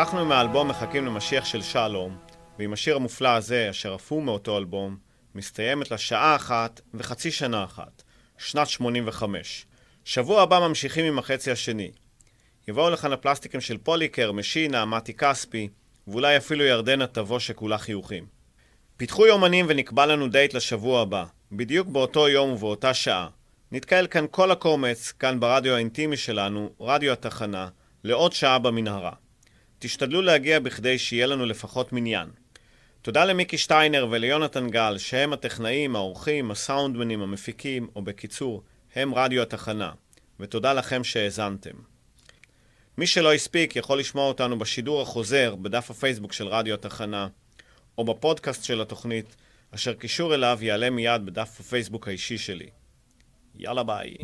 פתחנו 0.00 0.20
עם 0.20 0.32
האלבום 0.32 0.68
מחכים 0.68 1.06
למשיח 1.06 1.44
של 1.44 1.62
שלום, 1.62 2.18
ועם 2.58 2.72
השיר 2.72 2.96
המופלא 2.96 3.28
הזה, 3.28 3.70
אשר 3.70 3.94
אף 3.94 4.12
הוא 4.12 4.22
מאותו 4.22 4.58
אלבום, 4.58 4.96
מסתיימת 5.34 5.90
לה 5.90 5.98
שעה 5.98 6.36
אחת 6.36 6.80
וחצי 6.94 7.30
שנה 7.30 7.64
אחת, 7.64 8.02
שנת 8.38 8.68
85. 8.68 9.66
שבוע 10.04 10.42
הבא 10.42 10.58
ממשיכים 10.58 11.04
עם 11.04 11.18
החצי 11.18 11.50
השני. 11.50 11.90
יבואו 12.68 12.90
לכאן 12.90 13.12
הפלסטיקים 13.12 13.60
של 13.60 13.78
פוליקר, 13.78 14.32
משינה, 14.32 14.84
מתי 14.84 15.14
כספי, 15.14 15.68
ואולי 16.06 16.36
אפילו 16.36 16.64
ירדנה 16.64 17.06
תבוא 17.06 17.38
שכולה 17.38 17.78
חיוכים. 17.78 18.26
פיתחו 18.96 19.26
יומנים 19.26 19.66
ונקבע 19.68 20.06
לנו 20.06 20.28
דייט 20.28 20.54
לשבוע 20.54 21.02
הבא, 21.02 21.24
בדיוק 21.52 21.88
באותו 21.88 22.28
יום 22.28 22.50
ובאותה 22.50 22.94
שעה. 22.94 23.28
נתקהל 23.72 24.06
כאן 24.06 24.24
כל 24.30 24.50
הקומץ, 24.50 25.12
כאן 25.12 25.40
ברדיו 25.40 25.74
האינטימי 25.74 26.16
שלנו, 26.16 26.70
רדיו 26.80 27.12
התחנה, 27.12 27.68
לעוד 28.04 28.32
שעה 28.32 28.58
במנהרה. 28.58 29.12
תשתדלו 29.82 30.22
להגיע 30.22 30.60
בכדי 30.60 30.98
שיהיה 30.98 31.26
לנו 31.26 31.46
לפחות 31.46 31.92
מניין. 31.92 32.28
תודה 33.02 33.24
למיקי 33.24 33.58
שטיינר 33.58 34.06
וליונתן 34.10 34.70
גל, 34.70 34.98
שהם 34.98 35.32
הטכנאים, 35.32 35.96
האורחים, 35.96 36.50
הסאונדמנים, 36.50 37.22
המפיקים, 37.22 37.88
או 37.96 38.02
בקיצור, 38.02 38.62
הם 38.94 39.14
רדיו 39.14 39.42
התחנה. 39.42 39.92
ותודה 40.40 40.72
לכם 40.72 41.04
שהאזנתם. 41.04 41.70
מי 42.98 43.06
שלא 43.06 43.34
הספיק 43.34 43.76
יכול 43.76 43.98
לשמוע 43.98 44.28
אותנו 44.28 44.58
בשידור 44.58 45.02
החוזר 45.02 45.54
בדף 45.54 45.90
הפייסבוק 45.90 46.32
של 46.32 46.48
רדיו 46.48 46.74
התחנה, 46.74 47.28
או 47.98 48.04
בפודקאסט 48.04 48.64
של 48.64 48.80
התוכנית, 48.80 49.36
אשר 49.74 49.94
קישור 49.94 50.34
אליו 50.34 50.58
יעלה 50.62 50.90
מיד 50.90 51.26
בדף 51.26 51.60
הפייסבוק 51.60 52.08
האישי 52.08 52.38
שלי. 52.38 52.68
יאללה 53.58 53.82
ביי. 53.82 54.14